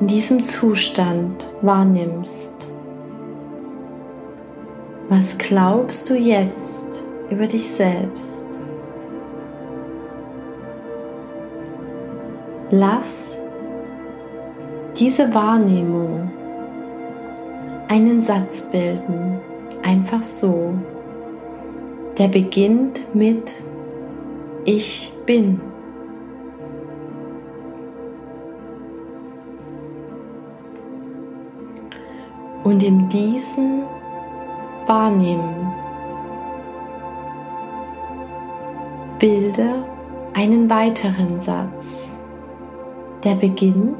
in 0.00 0.08
diesem 0.08 0.44
Zustand 0.44 1.48
wahrnimmst, 1.60 2.50
was 5.08 5.38
glaubst 5.38 6.10
du 6.10 6.16
jetzt 6.16 7.04
über 7.30 7.46
dich 7.46 7.70
selbst? 7.70 8.61
Lass 12.74 13.38
diese 14.98 15.34
Wahrnehmung 15.34 16.30
einen 17.88 18.22
Satz 18.22 18.62
bilden, 18.62 19.38
einfach 19.82 20.22
so 20.22 20.72
der 22.18 22.28
beginnt 22.28 23.14
mit 23.14 23.52
Ich 24.64 25.12
bin. 25.26 25.60
Und 32.64 32.82
in 32.82 33.06
diesen 33.10 33.82
Wahrnehmen 34.86 35.72
bilde 39.18 39.84
einen 40.32 40.70
weiteren 40.70 41.38
Satz, 41.38 42.01
der 43.24 43.34
beginnt 43.34 43.96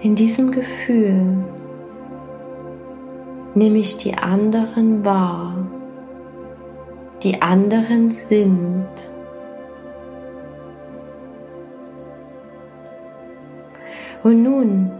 in 0.00 0.14
diesem 0.14 0.50
Gefühl, 0.50 1.44
nehme 3.54 3.78
ich 3.78 3.96
die 3.96 4.14
anderen 4.14 5.04
wahr 5.04 5.54
die 7.24 7.40
anderen 7.40 8.10
sind. 8.10 8.86
Und 14.22 14.42
nun 14.42 14.90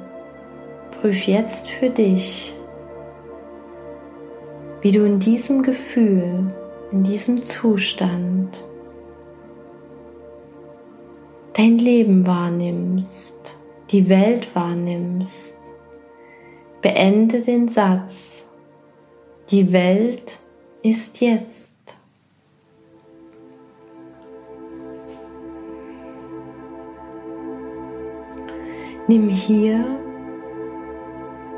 prüf 1.00 1.26
jetzt 1.26 1.70
für 1.70 1.90
dich, 1.90 2.54
wie 4.80 4.92
du 4.92 5.04
in 5.04 5.18
diesem 5.18 5.62
Gefühl, 5.62 6.48
in 6.92 7.02
diesem 7.02 7.42
Zustand 7.42 8.64
dein 11.54 11.78
Leben 11.78 12.26
wahrnimmst, 12.26 13.56
die 13.90 14.08
Welt 14.08 14.54
wahrnimmst. 14.54 15.56
Beende 16.82 17.40
den 17.40 17.68
Satz, 17.68 18.44
die 19.50 19.72
Welt 19.72 20.38
ist 20.82 21.20
jetzt. 21.20 21.96
Nimm 29.06 29.28
hier 29.28 29.84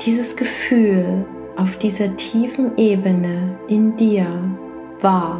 dieses 0.05 0.35
Gefühl 0.35 1.25
auf 1.55 1.77
dieser 1.77 2.15
tiefen 2.17 2.77
Ebene 2.77 3.57
in 3.67 3.95
dir 3.95 4.27
wahr. 5.01 5.39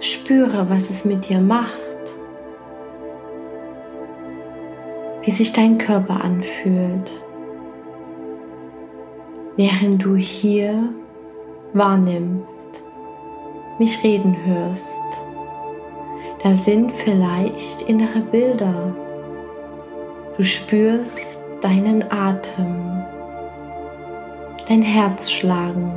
Spüre, 0.00 0.68
was 0.68 0.90
es 0.90 1.04
mit 1.04 1.28
dir 1.28 1.40
macht, 1.40 1.93
wie 5.24 5.30
sich 5.30 5.52
dein 5.52 5.78
Körper 5.78 6.22
anfühlt, 6.22 7.10
während 9.56 10.04
du 10.04 10.16
hier 10.16 10.90
wahrnimmst, 11.72 12.82
mich 13.78 14.02
reden 14.04 14.36
hörst. 14.44 15.00
Da 16.42 16.54
sind 16.54 16.92
vielleicht 16.92 17.82
innere 17.82 18.20
Bilder, 18.30 18.94
Du 20.36 20.42
spürst 20.42 21.40
deinen 21.60 22.02
Atem, 22.10 23.04
dein 24.68 24.82
Herz 24.82 25.30
schlagen. 25.30 25.92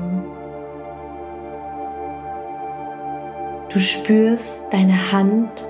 Du 3.70 3.80
spürst 3.80 4.62
deine 4.70 5.12
Hand 5.12 5.66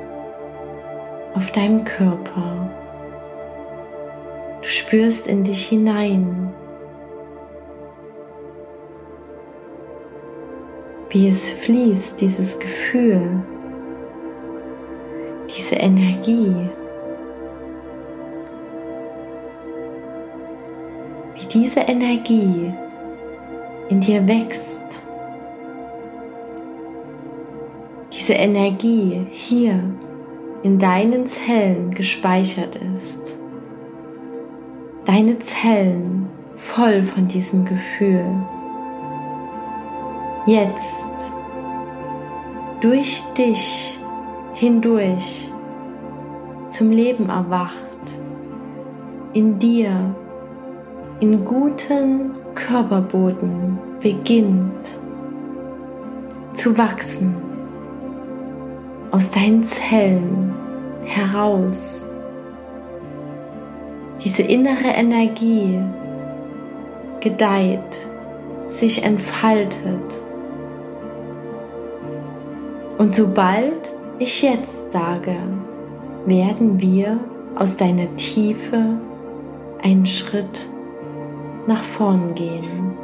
auf 1.33 1.49
deinem 1.53 1.85
Körper. 1.85 2.66
Spürst 4.87 5.27
in 5.27 5.43
dich 5.43 5.65
hinein, 5.65 6.53
wie 11.09 11.27
es 11.27 11.49
fließt, 11.49 12.21
dieses 12.21 12.57
Gefühl, 12.57 13.43
diese 15.49 15.75
Energie. 15.75 16.69
diese 21.53 21.79
Energie 21.79 22.73
in 23.89 23.99
dir 24.01 24.27
wächst, 24.27 24.81
diese 28.11 28.33
Energie 28.33 29.25
hier 29.31 29.81
in 30.63 30.77
deinen 30.77 31.25
Zellen 31.25 31.91
gespeichert 31.91 32.75
ist, 32.93 33.37
deine 35.07 35.39
Zellen 35.39 36.27
voll 36.55 37.01
von 37.01 37.27
diesem 37.27 37.63
Gefühl. 37.63 38.25
Jetzt 40.45 41.31
durch 42.81 43.23
dich 43.37 43.97
hindurch 44.53 45.49
zum 46.67 46.91
Leben 46.91 47.29
erwacht, 47.29 47.71
in 49.33 49.57
dir 49.57 50.13
in 51.21 51.45
guten 51.45 52.31
Körperboden 52.53 53.79
beginnt 54.01 54.99
zu 56.53 56.77
wachsen 56.77 57.35
aus 59.11 59.31
deinen 59.31 59.63
Zellen 59.63 60.53
heraus. 61.05 62.06
Diese 64.23 64.41
innere 64.41 64.89
Energie 64.95 65.79
gedeiht, 67.19 68.07
sich 68.69 69.03
entfaltet. 69.03 70.21
Und 72.97 73.13
sobald 73.13 73.91
ich 74.19 74.41
jetzt 74.41 74.91
sage, 74.91 75.35
werden 76.25 76.81
wir 76.81 77.19
aus 77.55 77.77
deiner 77.77 78.13
Tiefe 78.15 78.97
einen 79.81 80.05
Schritt 80.05 80.67
nach 81.67 81.83
vorn 81.83 82.33
gehen. 82.33 82.97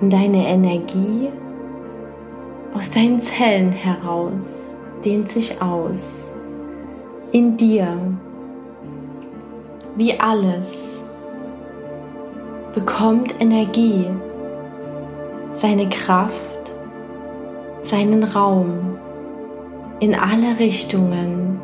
Und 0.00 0.12
deine 0.12 0.46
Energie 0.46 1.28
aus 2.74 2.90
deinen 2.90 3.20
Zellen 3.20 3.72
heraus 3.72 4.74
dehnt 5.04 5.28
sich 5.28 5.60
aus. 5.60 6.32
In 7.32 7.56
dir, 7.56 7.98
wie 9.98 10.18
alles, 10.20 11.04
bekommt 12.72 13.34
Energie 13.40 14.06
seine 15.54 15.88
Kraft, 15.88 16.72
seinen 17.82 18.22
Raum 18.22 18.96
in 19.98 20.14
alle 20.14 20.56
Richtungen 20.60 21.60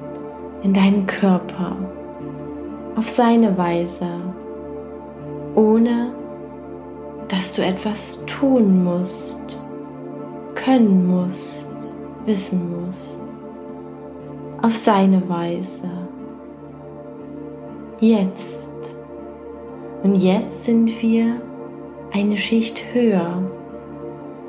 in 0.65 0.73
deinem 0.73 1.07
Körper 1.07 1.77
auf 2.97 3.09
seine 3.09 3.57
Weise, 3.57 4.09
ohne 5.55 6.13
dass 7.29 7.55
du 7.55 7.65
etwas 7.65 8.19
tun 8.27 8.83
musst, 8.83 9.61
können 10.57 11.07
musst, 11.07 11.71
wissen 12.25 12.85
musst, 12.85 13.21
auf 14.61 14.77
seine 14.77 15.29
Weise. 15.29 16.04
Jetzt. 18.05 18.69
Und 20.03 20.17
jetzt 20.17 20.67
sind 20.67 21.01
wir 21.01 21.39
eine 22.13 22.37
Schicht 22.37 22.83
höher. 22.93 23.41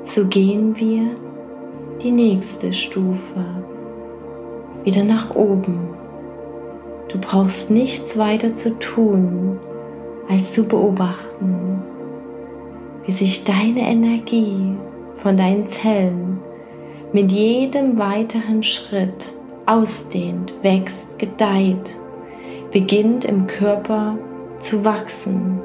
So 0.04 0.26
gehen 0.26 0.78
wir 0.78 1.14
die 2.02 2.10
nächste 2.10 2.74
Stufe 2.74 3.42
wieder 4.84 5.04
nach 5.04 5.34
oben. 5.34 5.88
Du 7.08 7.18
brauchst 7.18 7.70
nichts 7.70 8.18
weiter 8.18 8.52
zu 8.52 8.78
tun, 8.78 9.58
als 10.28 10.52
zu 10.52 10.64
beobachten, 10.68 11.82
wie 13.06 13.12
sich 13.12 13.44
deine 13.44 13.88
Energie 13.90 14.76
von 15.14 15.34
deinen 15.34 15.66
Zellen 15.66 16.40
mit 17.14 17.32
jedem 17.32 17.98
weiteren 17.98 18.62
Schritt 18.62 19.32
ausdehnt, 19.64 20.52
wächst, 20.60 21.18
gedeiht, 21.18 21.96
beginnt 22.76 23.24
im 23.24 23.46
Körper 23.46 24.18
zu 24.58 24.84
wachsen. 24.84 25.62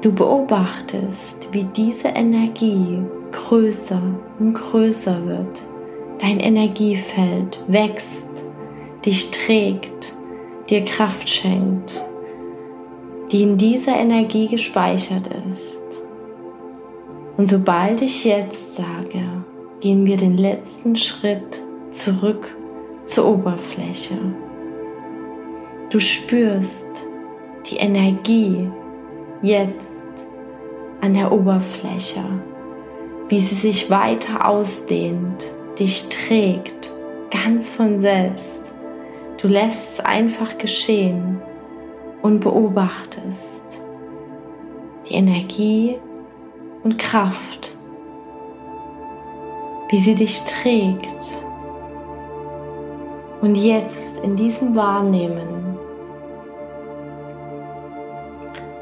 Du 0.00 0.12
beobachtest, 0.12 1.48
wie 1.50 1.64
diese 1.64 2.06
Energie 2.06 3.02
größer 3.32 4.00
und 4.38 4.54
größer 4.54 5.26
wird 5.26 5.64
Dein 6.20 6.38
Energiefeld 6.38 7.58
wächst, 7.66 8.28
dich 9.04 9.32
trägt, 9.32 10.14
dir 10.70 10.84
Kraft 10.84 11.28
schenkt, 11.28 12.04
die 13.32 13.42
in 13.42 13.58
dieser 13.58 13.96
Energie 13.96 14.46
gespeichert 14.46 15.28
ist. 15.48 15.82
Und 17.36 17.48
sobald 17.48 18.02
ich 18.02 18.24
jetzt 18.24 18.76
sage, 18.76 19.42
gehen 19.80 20.06
wir 20.06 20.16
den 20.16 20.38
letzten 20.38 20.94
Schritt 20.94 21.60
zurück 21.90 22.56
zur 23.04 23.26
Oberfläche. 23.26 24.16
Du 25.94 26.00
spürst 26.00 26.88
die 27.70 27.76
Energie 27.76 28.68
jetzt 29.42 30.26
an 31.00 31.14
der 31.14 31.30
Oberfläche, 31.30 32.24
wie 33.28 33.38
sie 33.38 33.54
sich 33.54 33.90
weiter 33.90 34.48
ausdehnt 34.48 35.52
dich 35.78 36.08
trägt, 36.08 36.92
ganz 37.30 37.70
von 37.70 38.00
selbst. 38.00 38.74
Du 39.40 39.46
lässt 39.46 39.92
es 39.92 40.00
einfach 40.00 40.58
geschehen 40.58 41.40
und 42.22 42.40
beobachtest 42.40 43.80
die 45.08 45.14
Energie 45.14 45.96
und 46.82 46.98
Kraft, 46.98 47.76
wie 49.90 49.98
sie 50.00 50.16
dich 50.16 50.42
trägt. 50.42 51.44
Und 53.40 53.54
jetzt 53.54 54.18
in 54.24 54.34
diesem 54.34 54.74
Wahrnehmen, 54.74 55.53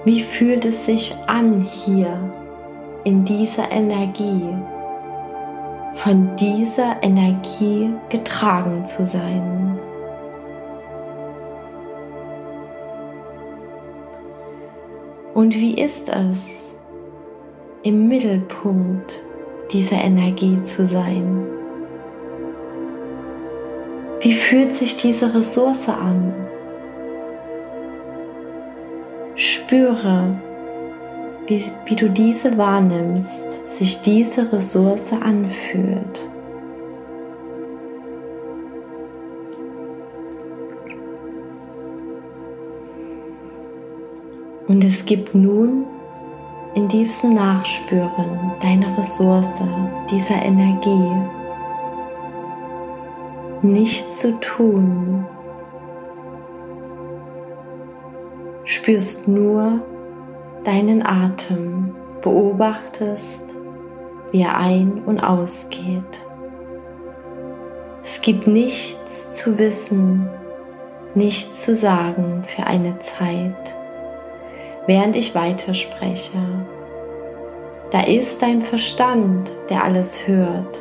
wie 0.05 0.23
fühlt 0.23 0.65
es 0.65 0.87
sich 0.87 1.15
an 1.27 1.61
hier 1.61 2.17
in 3.05 3.25
dieser 3.25 3.71
Energie? 3.71 4.55
von 5.95 6.37
dieser 6.37 7.03
Energie 7.03 7.91
getragen 8.09 8.85
zu 8.85 9.05
sein. 9.05 9.79
Und 15.35 15.55
wie 15.55 15.75
ist 15.75 16.09
es, 16.09 16.75
im 17.83 18.09
Mittelpunkt 18.09 19.21
dieser 19.73 19.97
Energie 19.97 20.61
zu 20.63 20.87
sein? 20.87 21.47
Wie 24.21 24.35
fühlt 24.35 24.75
sich 24.75 24.97
diese 24.97 25.35
Ressource 25.35 25.89
an? 25.89 26.42
Spüre, 29.73 30.37
wie, 31.47 31.65
wie 31.87 31.97
du 31.97 32.11
diese 32.11 32.59
wahrnimmst 32.59 33.59
sich 33.79 34.03
diese 34.03 34.53
Ressource 34.53 35.15
anfühlt. 35.15 36.29
Und 44.69 44.85
es 44.85 45.07
gibt 45.07 45.35
nun 45.35 45.87
in 46.75 46.89
diesem 46.89 47.33
Nachspüren 47.33 48.53
deine 48.61 48.95
Ressource, 48.99 49.63
dieser 50.11 50.43
Energie, 50.43 51.13
nichts 53.63 54.19
zu 54.19 54.39
tun. 54.39 55.25
Spürst 58.73 59.29
nur 59.29 59.83
deinen 60.65 61.05
Atem, 61.05 61.95
beobachtest 62.23 63.55
wie 64.31 64.41
er 64.41 64.57
ein- 64.57 65.03
und 65.05 65.21
ausgeht. 65.21 66.27
Es 68.03 68.23
gibt 68.23 68.47
nichts 68.47 69.35
zu 69.35 69.59
wissen, 69.59 70.27
nichts 71.15 71.61
zu 71.61 71.77
sagen 71.77 72.45
für 72.45 72.67
eine 72.67 72.99
Zeit, 72.99 73.75
während 74.87 75.17
ich 75.17 75.35
weiterspreche. 75.35 76.41
Da 77.91 78.01
ist 78.01 78.41
dein 78.41 78.63
Verstand, 78.63 79.53
der 79.69 79.85
alles 79.85 80.27
hört, 80.27 80.79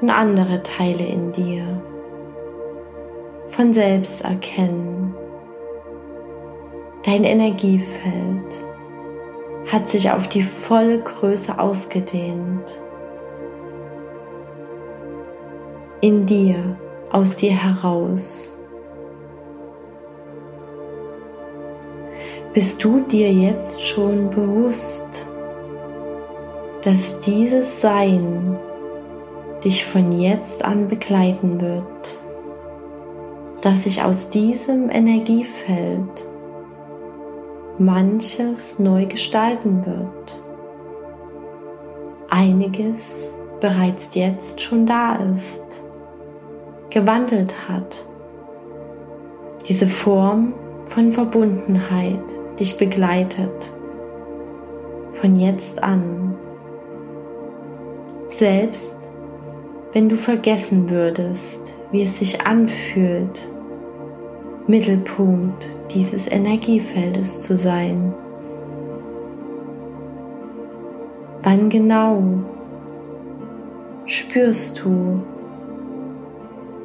und 0.00 0.10
andere 0.10 0.62
Teile 0.62 1.04
in 1.04 1.32
dir. 1.32 1.64
Von 3.48 3.72
selbst 3.72 4.20
erkennen. 4.20 5.15
Dein 7.06 7.22
Energiefeld 7.22 8.58
hat 9.68 9.88
sich 9.88 10.10
auf 10.10 10.26
die 10.26 10.42
volle 10.42 10.98
Größe 10.98 11.56
ausgedehnt. 11.56 12.82
In 16.00 16.26
dir, 16.26 16.76
aus 17.12 17.36
dir 17.36 17.52
heraus. 17.52 18.58
Bist 22.52 22.82
du 22.82 22.98
dir 23.02 23.32
jetzt 23.32 23.86
schon 23.86 24.28
bewusst, 24.30 25.26
dass 26.82 27.20
dieses 27.20 27.80
Sein 27.80 28.58
dich 29.62 29.84
von 29.84 30.10
jetzt 30.10 30.64
an 30.64 30.88
begleiten 30.88 31.60
wird, 31.60 32.18
dass 33.62 33.84
sich 33.84 34.02
aus 34.02 34.28
diesem 34.28 34.90
Energiefeld 34.90 36.26
manches 37.78 38.78
neu 38.78 39.06
gestalten 39.06 39.84
wird. 39.84 40.42
Einiges 42.30 43.32
bereits 43.60 44.14
jetzt 44.14 44.60
schon 44.60 44.86
da 44.86 45.16
ist, 45.16 45.80
gewandelt 46.90 47.68
hat. 47.68 48.04
Diese 49.68 49.86
Form 49.86 50.54
von 50.86 51.12
Verbundenheit 51.12 52.20
dich 52.58 52.76
begleitet 52.78 53.72
von 55.12 55.36
jetzt 55.36 55.82
an. 55.82 56.34
Selbst 58.28 59.08
wenn 59.92 60.08
du 60.08 60.16
vergessen 60.16 60.90
würdest, 60.90 61.74
wie 61.90 62.02
es 62.02 62.18
sich 62.18 62.46
anfühlt, 62.46 63.50
Mittelpunkt 64.68 65.68
dieses 65.94 66.26
Energiefeldes 66.26 67.40
zu 67.40 67.56
sein. 67.56 68.12
Wann 71.42 71.68
genau 71.68 72.22
spürst 74.06 74.82
du, 74.82 75.22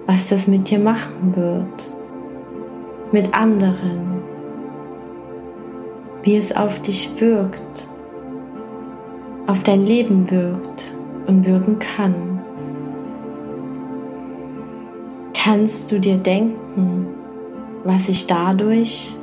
was 0.06 0.30
das 0.30 0.48
mit 0.48 0.70
dir 0.70 0.78
machen 0.78 1.36
wird, 1.36 1.92
mit 3.12 3.34
anderen, 3.36 4.22
wie 6.22 6.36
es 6.36 6.56
auf 6.56 6.80
dich 6.82 7.10
wirkt, 7.20 7.88
auf 9.48 9.64
dein 9.64 9.86
Leben 9.86 10.30
wirkt 10.30 10.94
und 11.28 11.46
wirken 11.46 11.80
kann. 11.80 12.42
Kannst 15.34 15.92
du 15.92 16.00
dir 16.00 16.18
denken, 16.18 17.08
was 17.84 18.06
sich 18.06 18.28
dadurch 18.28 19.14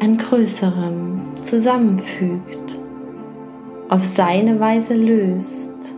an 0.00 0.18
Größerem 0.18 1.20
zusammenfügt, 1.42 2.78
auf 3.88 4.04
seine 4.04 4.58
Weise 4.58 4.94
löst, 4.94 5.92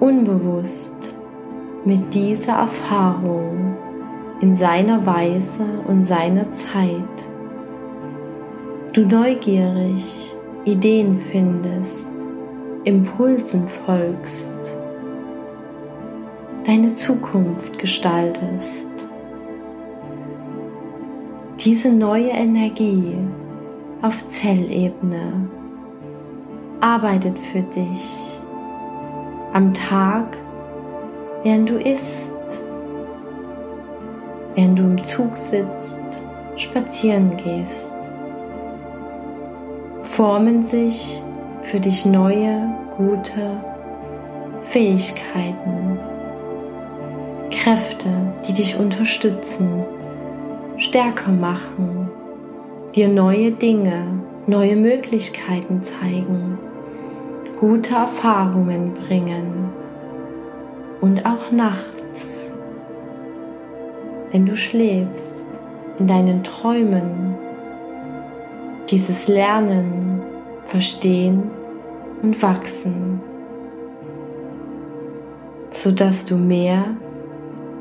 unbewusst 0.00 1.14
mit 1.84 2.14
dieser 2.14 2.54
Erfahrung 2.54 3.76
in 4.40 4.54
seiner 4.54 5.04
Weise 5.06 5.64
und 5.86 6.04
seiner 6.04 6.50
Zeit 6.50 7.26
du 8.96 9.02
neugierig 9.02 10.34
Ideen 10.64 11.18
findest, 11.18 12.10
Impulsen 12.84 13.68
folgst, 13.68 14.56
deine 16.64 16.90
Zukunft 16.94 17.78
gestaltest. 17.78 18.88
Diese 21.66 21.90
neue 21.90 22.28
Energie 22.28 23.12
auf 24.00 24.24
Zellebene 24.28 25.50
arbeitet 26.80 27.36
für 27.36 27.62
dich 27.62 28.38
am 29.52 29.74
Tag, 29.74 30.36
während 31.42 31.68
du 31.68 31.74
isst, 31.80 32.62
während 34.54 34.78
du 34.78 34.84
im 34.84 35.02
Zug 35.02 35.36
sitzt, 35.36 36.20
spazieren 36.54 37.36
gehst. 37.36 37.90
Formen 40.04 40.64
sich 40.66 41.20
für 41.62 41.80
dich 41.80 42.06
neue, 42.06 42.62
gute 42.96 43.60
Fähigkeiten, 44.62 45.98
Kräfte, 47.50 48.08
die 48.46 48.52
dich 48.52 48.78
unterstützen, 48.78 49.84
stärker 50.86 51.32
machen, 51.32 52.08
dir 52.94 53.08
neue 53.08 53.50
Dinge, 53.50 54.06
neue 54.46 54.76
Möglichkeiten 54.76 55.82
zeigen, 55.82 56.58
gute 57.58 57.96
Erfahrungen 57.96 58.94
bringen 58.94 59.70
und 61.00 61.26
auch 61.26 61.50
nachts, 61.50 62.52
wenn 64.30 64.46
du 64.46 64.54
schläfst, 64.54 65.44
in 65.98 66.06
deinen 66.06 66.44
Träumen 66.44 67.34
dieses 68.88 69.26
Lernen, 69.26 70.22
Verstehen 70.66 71.50
und 72.22 72.40
Wachsen, 72.40 73.20
sodass 75.70 76.24
du 76.24 76.36
mehr 76.36 76.84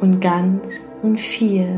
und 0.02 0.20
ganz 0.22 0.96
und 1.04 1.20
viel 1.20 1.78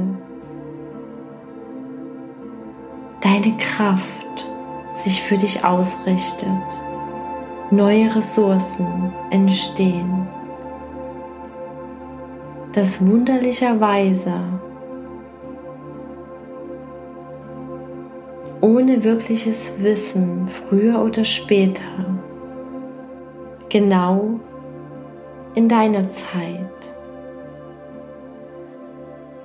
deine 3.22 3.56
Kraft 3.58 4.48
sich 4.96 5.22
für 5.22 5.38
dich 5.38 5.64
ausrichtet, 5.64 6.50
neue 7.72 8.16
Ressourcen 8.16 9.14
entstehen, 9.32 10.28
dass 12.74 13.06
wunderlicherweise 13.06 14.34
ohne 18.62 19.04
wirkliches 19.04 19.74
Wissen, 19.84 20.48
früher 20.48 21.02
oder 21.02 21.24
später, 21.24 21.84
genau 23.70 24.40
in 25.56 25.68
deiner 25.68 26.10
Zeit, 26.10 26.94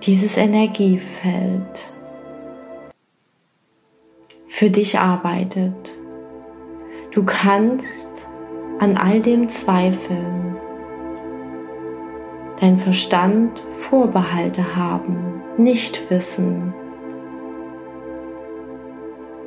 dieses 0.02 0.36
Energiefeld 0.36 1.91
für 4.52 4.68
dich 4.68 4.98
arbeitet. 4.98 5.94
Du 7.10 7.24
kannst 7.24 8.26
an 8.80 8.98
all 8.98 9.18
dem 9.18 9.48
zweifeln, 9.48 10.58
dein 12.60 12.76
Verstand 12.76 13.64
Vorbehalte 13.78 14.76
haben, 14.76 15.40
nicht 15.56 16.10
wissen, 16.10 16.74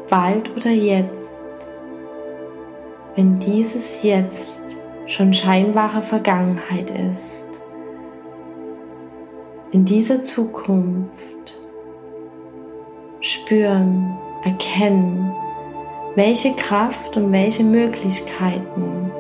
bald 0.10 0.50
oder 0.58 0.72
jetzt, 0.72 1.46
wenn 3.16 3.36
dieses 3.36 4.02
Jetzt 4.02 4.76
schon 5.06 5.34
scheinbare 5.34 6.02
Vergangenheit 6.02 6.90
ist. 7.12 7.46
In 9.72 9.86
dieser 9.86 10.24
Zukunft 10.24 11.56
spüren, 13.22 14.18
erkennen, 14.46 15.34
welche 16.16 16.54
Kraft 16.54 17.18
und 17.18 17.32
welche 17.34 17.64
Möglichkeiten 17.64 19.12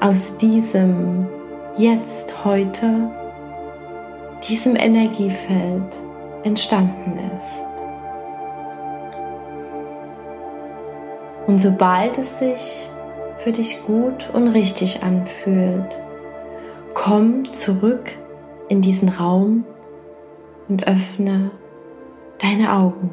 aus 0.00 0.36
diesem 0.36 1.26
Jetzt, 1.76 2.44
heute, 2.44 3.10
diesem 4.48 4.76
Energiefeld 4.76 5.96
entstanden 6.44 7.18
ist. 7.34 7.68
Und 11.46 11.58
sobald 11.58 12.18
es 12.18 12.38
sich 12.38 12.88
für 13.38 13.52
dich 13.52 13.84
gut 13.86 14.28
und 14.32 14.48
richtig 14.48 15.02
anfühlt, 15.02 15.98
komm 16.94 17.52
zurück 17.52 18.16
in 18.68 18.82
diesen 18.82 19.08
Raum 19.08 19.64
und 20.68 20.86
öffne 20.86 21.50
deine 22.38 22.72
Augen. 22.72 23.10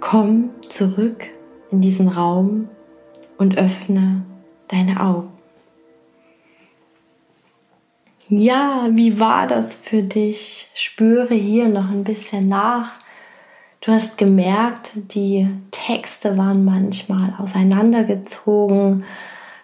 Komm 0.00 0.50
zurück 0.68 1.28
in 1.70 1.80
diesen 1.80 2.08
Raum 2.08 2.68
und 3.38 3.58
öffne 3.58 4.22
deine 4.68 5.00
Augen. 5.00 5.30
Ja, 8.28 8.88
wie 8.92 9.20
war 9.20 9.46
das 9.46 9.76
für 9.76 10.02
dich? 10.02 10.68
Spüre 10.74 11.34
hier 11.34 11.68
noch 11.68 11.90
ein 11.90 12.04
bisschen 12.04 12.48
nach 12.48 12.98
Du 13.82 13.92
hast 13.92 14.18
gemerkt, 14.18 14.92
die 15.14 15.48
Texte 15.70 16.36
waren 16.36 16.66
manchmal 16.66 17.32
auseinandergezogen. 17.38 19.04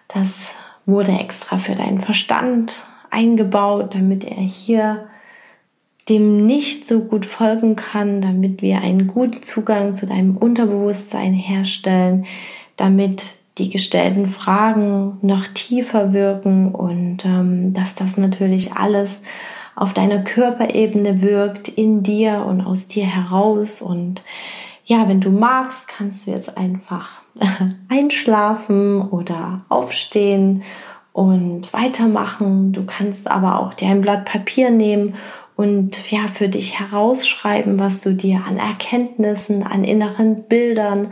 Das 0.07 0.55
wurde 0.87 1.11
extra 1.11 1.59
für 1.59 1.75
deinen 1.75 1.99
Verstand 1.99 2.83
eingebaut, 3.11 3.93
damit 3.93 4.23
er 4.23 4.41
hier 4.41 5.07
dem 6.09 6.45
nicht 6.45 6.87
so 6.87 7.01
gut 7.01 7.25
folgen 7.25 7.75
kann, 7.75 8.21
damit 8.21 8.61
wir 8.61 8.81
einen 8.81 9.07
guten 9.07 9.43
Zugang 9.43 9.95
zu 9.95 10.05
deinem 10.05 10.37
Unterbewusstsein 10.37 11.33
herstellen, 11.33 12.25
damit 12.77 13.35
die 13.57 13.69
gestellten 13.69 14.27
Fragen 14.27 15.17
noch 15.21 15.47
tiefer 15.47 16.13
wirken 16.13 16.73
und 16.73 17.25
ähm, 17.25 17.73
dass 17.73 17.95
das 17.95 18.17
natürlich 18.17 18.73
alles 18.73 19.21
auf 19.75 19.93
deiner 19.93 20.19
Körperebene 20.19 21.21
wirkt, 21.21 21.67
in 21.67 22.03
dir 22.03 22.45
und 22.47 22.61
aus 22.61 22.87
dir 22.87 23.05
heraus. 23.05 23.81
Und 23.81 24.23
ja, 24.85 25.07
wenn 25.07 25.21
du 25.21 25.29
magst, 25.29 25.87
kannst 25.87 26.25
du 26.25 26.31
jetzt 26.31 26.57
einfach 26.57 27.21
einschlafen 27.89 29.01
oder 29.01 29.61
aufstehen 29.69 30.63
und 31.13 31.73
weitermachen. 31.73 32.73
Du 32.73 32.85
kannst 32.85 33.29
aber 33.29 33.59
auch 33.59 33.73
dir 33.73 33.89
ein 33.89 34.01
Blatt 34.01 34.25
Papier 34.25 34.69
nehmen 34.69 35.15
und 35.57 36.11
ja, 36.11 36.27
für 36.27 36.47
dich 36.47 36.79
herausschreiben, 36.79 37.79
was 37.79 38.01
du 38.01 38.13
dir 38.13 38.43
an 38.47 38.57
Erkenntnissen, 38.57 39.63
an 39.63 39.83
inneren 39.83 40.43
Bildern, 40.43 41.11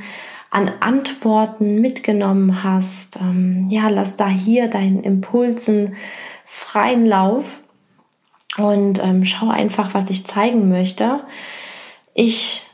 an 0.51 0.71
Antworten 0.79 1.81
mitgenommen 1.81 2.63
hast. 2.63 3.17
Ähm, 3.19 3.65
ja, 3.69 3.89
lass 3.89 4.15
da 4.15 4.29
hier 4.29 4.67
deinen 4.67 5.03
Impulsen 5.03 5.95
freien 6.45 7.07
Lauf 7.07 7.59
und 8.57 9.03
ähm, 9.03 9.25
schau 9.25 9.49
einfach, 9.49 9.95
was 9.95 10.11
ich 10.11 10.27
zeigen 10.27 10.69
möchte. 10.69 11.21
Ich 12.13 12.64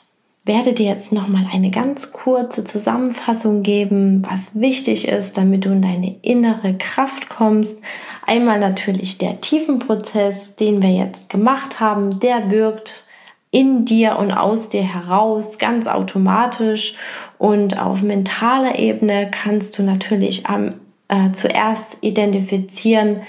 werde 0.51 0.73
dir 0.73 0.87
jetzt 0.87 1.13
noch 1.13 1.29
mal 1.29 1.47
eine 1.49 1.71
ganz 1.71 2.11
kurze 2.11 2.65
Zusammenfassung 2.65 3.63
geben, 3.63 4.21
was 4.29 4.59
wichtig 4.59 5.07
ist, 5.07 5.37
damit 5.37 5.63
du 5.63 5.69
in 5.69 5.81
deine 5.81 6.17
innere 6.21 6.73
Kraft 6.77 7.29
kommst. 7.29 7.81
Einmal 8.27 8.59
natürlich 8.59 9.17
der 9.17 9.39
Tiefenprozess, 9.39 10.55
den 10.57 10.83
wir 10.83 10.89
jetzt 10.91 11.29
gemacht 11.29 11.79
haben, 11.79 12.19
der 12.19 12.51
wirkt 12.51 13.05
in 13.49 13.85
dir 13.85 14.17
und 14.19 14.33
aus 14.33 14.67
dir 14.67 14.83
heraus, 14.83 15.57
ganz 15.57 15.87
automatisch. 15.87 16.95
Und 17.37 17.79
auf 17.79 18.01
mentaler 18.01 18.77
Ebene 18.77 19.31
kannst 19.31 19.77
du 19.77 19.83
natürlich 19.83 20.47
am, 20.47 20.73
äh, 21.07 21.31
zuerst 21.31 21.97
identifizieren, 22.01 23.21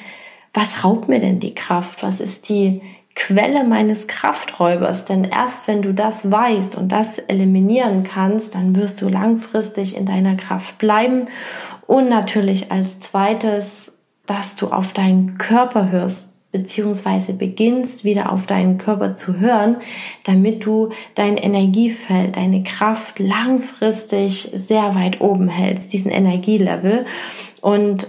was 0.53 0.83
raubt 0.83 1.09
mir 1.09 1.21
denn 1.21 1.39
die 1.39 1.55
Kraft? 1.55 2.03
Was 2.03 2.19
ist 2.19 2.49
die 2.49 2.83
Quelle 3.15 3.65
meines 3.65 4.07
Krafträubers? 4.07 5.05
Denn 5.05 5.25
erst 5.25 5.69
wenn 5.69 5.83
du 5.83 5.93
das 5.93 6.31
weißt 6.31 6.77
und 6.77 6.93
das 6.93 7.19
eliminieren 7.19 8.05
kannst, 8.05 8.55
dann 8.55 8.75
wirst 8.75 9.01
du 9.03 9.09
langfristig 9.09 9.97
in 9.97 10.07
deiner 10.07 10.37
Kraft 10.37 10.79
bleiben. 10.79 11.27
Und 11.87 12.09
natürlich 12.09 12.73
als 12.73 13.01
zweites, 13.01 13.93
dass 14.27 14.57
du 14.57 14.69
auf 14.69 14.93
deinen 14.93 15.37
Körper 15.39 15.91
hörst 15.91 16.29
beziehungsweise 16.53 17.33
beginnst 17.33 18.05
wieder 18.05 18.31
auf 18.31 18.47
deinen 18.47 18.77
Körper 18.77 19.15
zu 19.15 19.41
hören, 19.41 19.79
damit 20.25 20.65
du 20.65 20.91
dein 21.15 21.39
Energiefeld, 21.39 22.37
deine 22.37 22.63
Kraft 22.63 23.19
langfristig 23.19 24.51
sehr 24.53 24.95
weit 24.95 25.23
oben 25.23 25.49
hältst, 25.49 25.93
diesen 25.93 26.11
Energielevel. 26.11 27.07
Und 27.63 28.07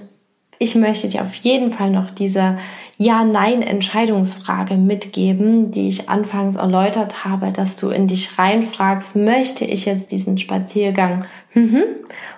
ich 0.60 0.76
möchte 0.76 1.08
dir 1.08 1.22
auf 1.22 1.36
jeden 1.36 1.72
Fall 1.72 1.90
noch 1.90 2.12
diese 2.12 2.58
Ja-Nein-Entscheidungsfrage 2.98 4.76
mitgeben, 4.76 5.72
die 5.72 5.88
ich 5.88 6.10
anfangs 6.10 6.56
erläutert 6.56 7.26
habe, 7.26 7.52
dass 7.52 7.76
du 7.76 7.90
in 7.90 8.08
dich 8.08 8.38
reinfragst, 8.38 9.16
möchte 9.16 9.66
ich 9.66 9.86
jetzt 9.86 10.12
diesen 10.12 10.38
Spaziergang 10.38 11.26
mhm, 11.54 11.84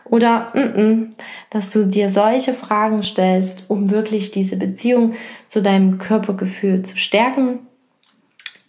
oder 0.06 0.48
mm 0.56 1.14
dass 1.50 1.72
du 1.72 1.86
dir 1.86 2.10
solche 2.10 2.54
Fragen 2.54 3.02
stellst, 3.02 3.66
um 3.70 3.90
wirklich 3.90 4.32
diese 4.32 4.58
Beziehung 4.58 5.14
zu 5.48 5.62
deinem 5.62 6.00
Körpergefühl 6.00 6.82
zu 6.82 6.98
stärken. 6.98 7.60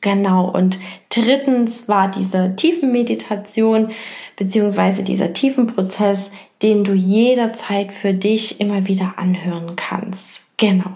Genau, 0.01 0.49
und 0.49 0.79
drittens 1.09 1.89
war 1.89 2.09
diese 2.09 2.55
Tiefenmeditation 2.55 3.91
beziehungsweise 4.37 5.03
dieser 5.03 5.33
Tiefenprozess, 5.33 6.31
den 6.63 6.85
du 6.85 6.93
jederzeit 6.93 7.93
für 7.93 8.15
dich 8.15 8.61
immer 8.61 8.87
wieder 8.87 9.15
anhören 9.17 9.77
kannst. 9.77 10.43
Genau. 10.57 10.91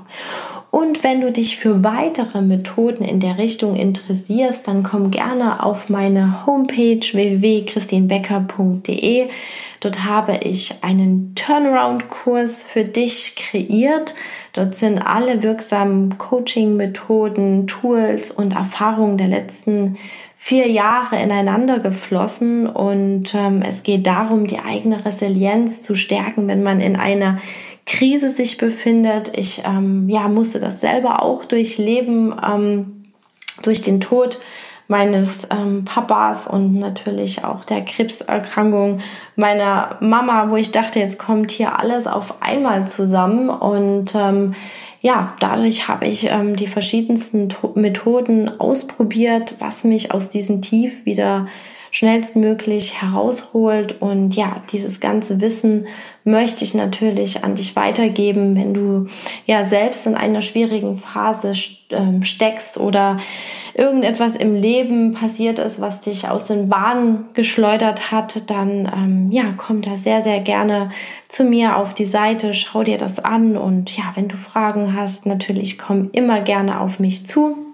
Und 0.71 1.03
wenn 1.03 1.21
du 1.21 1.33
dich 1.33 1.57
für 1.57 1.83
weitere 1.83 2.43
Methoden 2.43 3.05
in 3.05 3.19
der 3.19 3.39
Richtung 3.39 3.75
interessierst, 3.75 4.69
dann 4.69 4.85
komm 4.85 5.11
gerne 5.11 5.65
auf 5.65 5.89
meine 5.89 6.47
Homepage 6.47 7.01
www.christinbecker.de. 7.01 9.31
Dort 9.81 10.05
habe 10.05 10.37
ich 10.45 10.75
einen 10.83 11.35
Turnaround-Kurs 11.35 12.63
für 12.65 12.85
dich 12.85 13.35
kreiert. 13.35 14.15
Dort 14.53 14.77
sind 14.77 14.99
alle 14.99 15.43
wirksamen 15.43 16.19
Coaching-Methoden, 16.19 17.67
Tools 17.67 18.31
und 18.31 18.55
Erfahrungen 18.55 19.17
der 19.17 19.29
letzten 19.29 19.97
vier 20.43 20.71
Jahre 20.71 21.23
ineinander 21.23 21.81
geflossen 21.81 22.67
und 22.67 23.35
ähm, 23.35 23.61
es 23.61 23.83
geht 23.83 24.07
darum, 24.07 24.47
die 24.47 24.59
eigene 24.59 25.05
Resilienz 25.05 25.83
zu 25.83 25.95
stärken, 25.95 26.49
wenn 26.49 26.63
man 26.63 26.81
in 26.81 26.97
einer 26.97 27.37
Krise 27.85 28.31
sich 28.31 28.57
befindet. 28.57 29.37
Ich 29.37 29.63
ähm, 29.67 30.09
ja, 30.09 30.29
musste 30.29 30.59
das 30.59 30.81
selber 30.81 31.23
auch 31.23 31.45
durchleben, 31.45 32.35
ähm, 32.43 33.03
durch 33.63 33.83
den 33.83 34.01
Tod 34.01 34.41
meines 34.91 35.47
ähm, 35.53 35.85
Papas 35.85 36.49
und 36.49 36.75
natürlich 36.75 37.45
auch 37.45 37.65
der 37.65 37.85
Krebserkrankung 37.85 38.99
meiner 39.37 39.97
Mama, 40.01 40.51
wo 40.51 40.57
ich 40.57 40.73
dachte, 40.73 40.99
jetzt 40.99 41.17
kommt 41.17 41.53
hier 41.53 41.79
alles 41.79 42.09
auf 42.09 42.43
einmal 42.43 42.89
zusammen. 42.89 43.51
Und 43.51 44.17
ähm, 44.17 44.55
ja, 45.01 45.37
dadurch 45.39 45.87
habe 45.87 46.07
ich 46.07 46.27
ähm, 46.27 46.57
die 46.57 46.67
verschiedensten 46.67 47.55
Methoden 47.77 48.61
ausprobiert, 48.61 49.55
was 49.61 49.85
mich 49.85 50.13
aus 50.13 50.29
diesem 50.29 50.61
Tief 50.61 51.07
wieder 51.07 51.47
schnellstmöglich 51.91 53.01
herausholt. 53.01 54.01
Und 54.01 54.37
ja, 54.37 54.63
dieses 54.73 55.01
ganze 55.01 55.41
Wissen 55.41 55.87
möchte 56.25 56.65
ich 56.65 56.75
natürlich 56.75 57.45
an 57.45 57.55
dich 57.55 57.77
weitergeben, 57.77 58.55
wenn 58.57 58.75
du 58.75 59.07
ja 59.47 59.65
selbst 59.65 60.07
in 60.07 60.15
einer 60.15 60.43
schwierigen 60.43 60.97
Phase 60.99 61.53
ähm, 61.91 62.23
steckst 62.23 62.79
oder 62.79 63.19
irgendetwas 63.75 64.37
im 64.37 64.55
Leben 64.55 65.13
passiert 65.13 65.59
ist, 65.59 65.81
was 65.81 66.01
dich 66.01 66.29
aus 66.29 66.45
den 66.45 66.69
Bahnen 66.69 67.27
geschleudert 67.35 68.11
hat, 68.13 68.51
dann 68.51 68.91
ähm, 68.95 69.27
ja, 69.31 69.55
komm 69.57 69.83
da 69.83 69.97
sehr, 69.97 70.23
sehr 70.23 70.41
gerne 70.41 70.91
zu 71.29 71.45
mir 71.45 71.77
auf 71.77 71.95
die 71.95 72.05
Seite, 72.05 72.55
schau 72.55 72.83
dir 72.83 72.99
das 72.99 73.19
an 73.19 73.57
und 73.57 73.97
ja, 73.97 74.05
wenn 74.15 74.29
du 74.29 74.37
Fragen 74.37 74.95
hast, 74.95 75.27
natürlich 75.27 75.79
komm 75.79 76.11
immer 76.13 76.41
gerne 76.41 76.81
auf 76.81 77.01
mich 77.01 77.27
zu. 77.27 77.70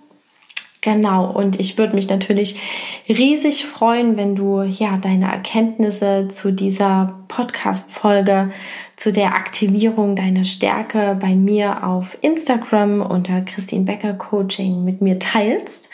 Genau, 0.87 1.29
und 1.29 1.59
ich 1.59 1.79
würde 1.79 1.97
mich 1.97 2.09
natürlich 2.09 2.61
riesig 3.09 3.67
freuen, 3.67 4.17
wenn 4.17 4.37
du 4.37 4.63
ja 4.63 4.97
deine 4.97 5.33
Erkenntnisse 5.33 6.29
zu 6.29 6.53
dieser 6.53 7.19
Podcast-Folge, 7.27 8.53
zu 8.95 9.11
der 9.11 9.35
Aktivierung 9.35 10.15
deiner 10.15 10.45
Stärke 10.45 11.19
bei 11.21 11.35
mir 11.35 11.85
auf 11.85 12.17
Instagram 12.21 13.03
unter 13.03 13.41
Christine 13.41 13.85
Becker 13.85 14.13
Coaching 14.13 14.85
mit 14.85 15.03
mir 15.03 15.19
teilst. 15.19 15.91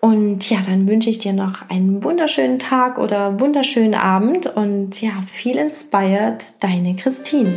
Und 0.00 0.48
ja, 0.48 0.60
dann 0.64 0.88
wünsche 0.88 1.10
ich 1.10 1.18
dir 1.18 1.34
noch 1.34 1.68
einen 1.68 2.02
wunderschönen 2.02 2.58
Tag 2.58 2.96
oder 2.96 3.38
wunderschönen 3.38 3.94
Abend 3.94 4.46
und 4.46 5.02
ja, 5.02 5.12
viel 5.30 5.56
inspired, 5.56 6.54
deine 6.60 6.96
Christine. 6.96 7.52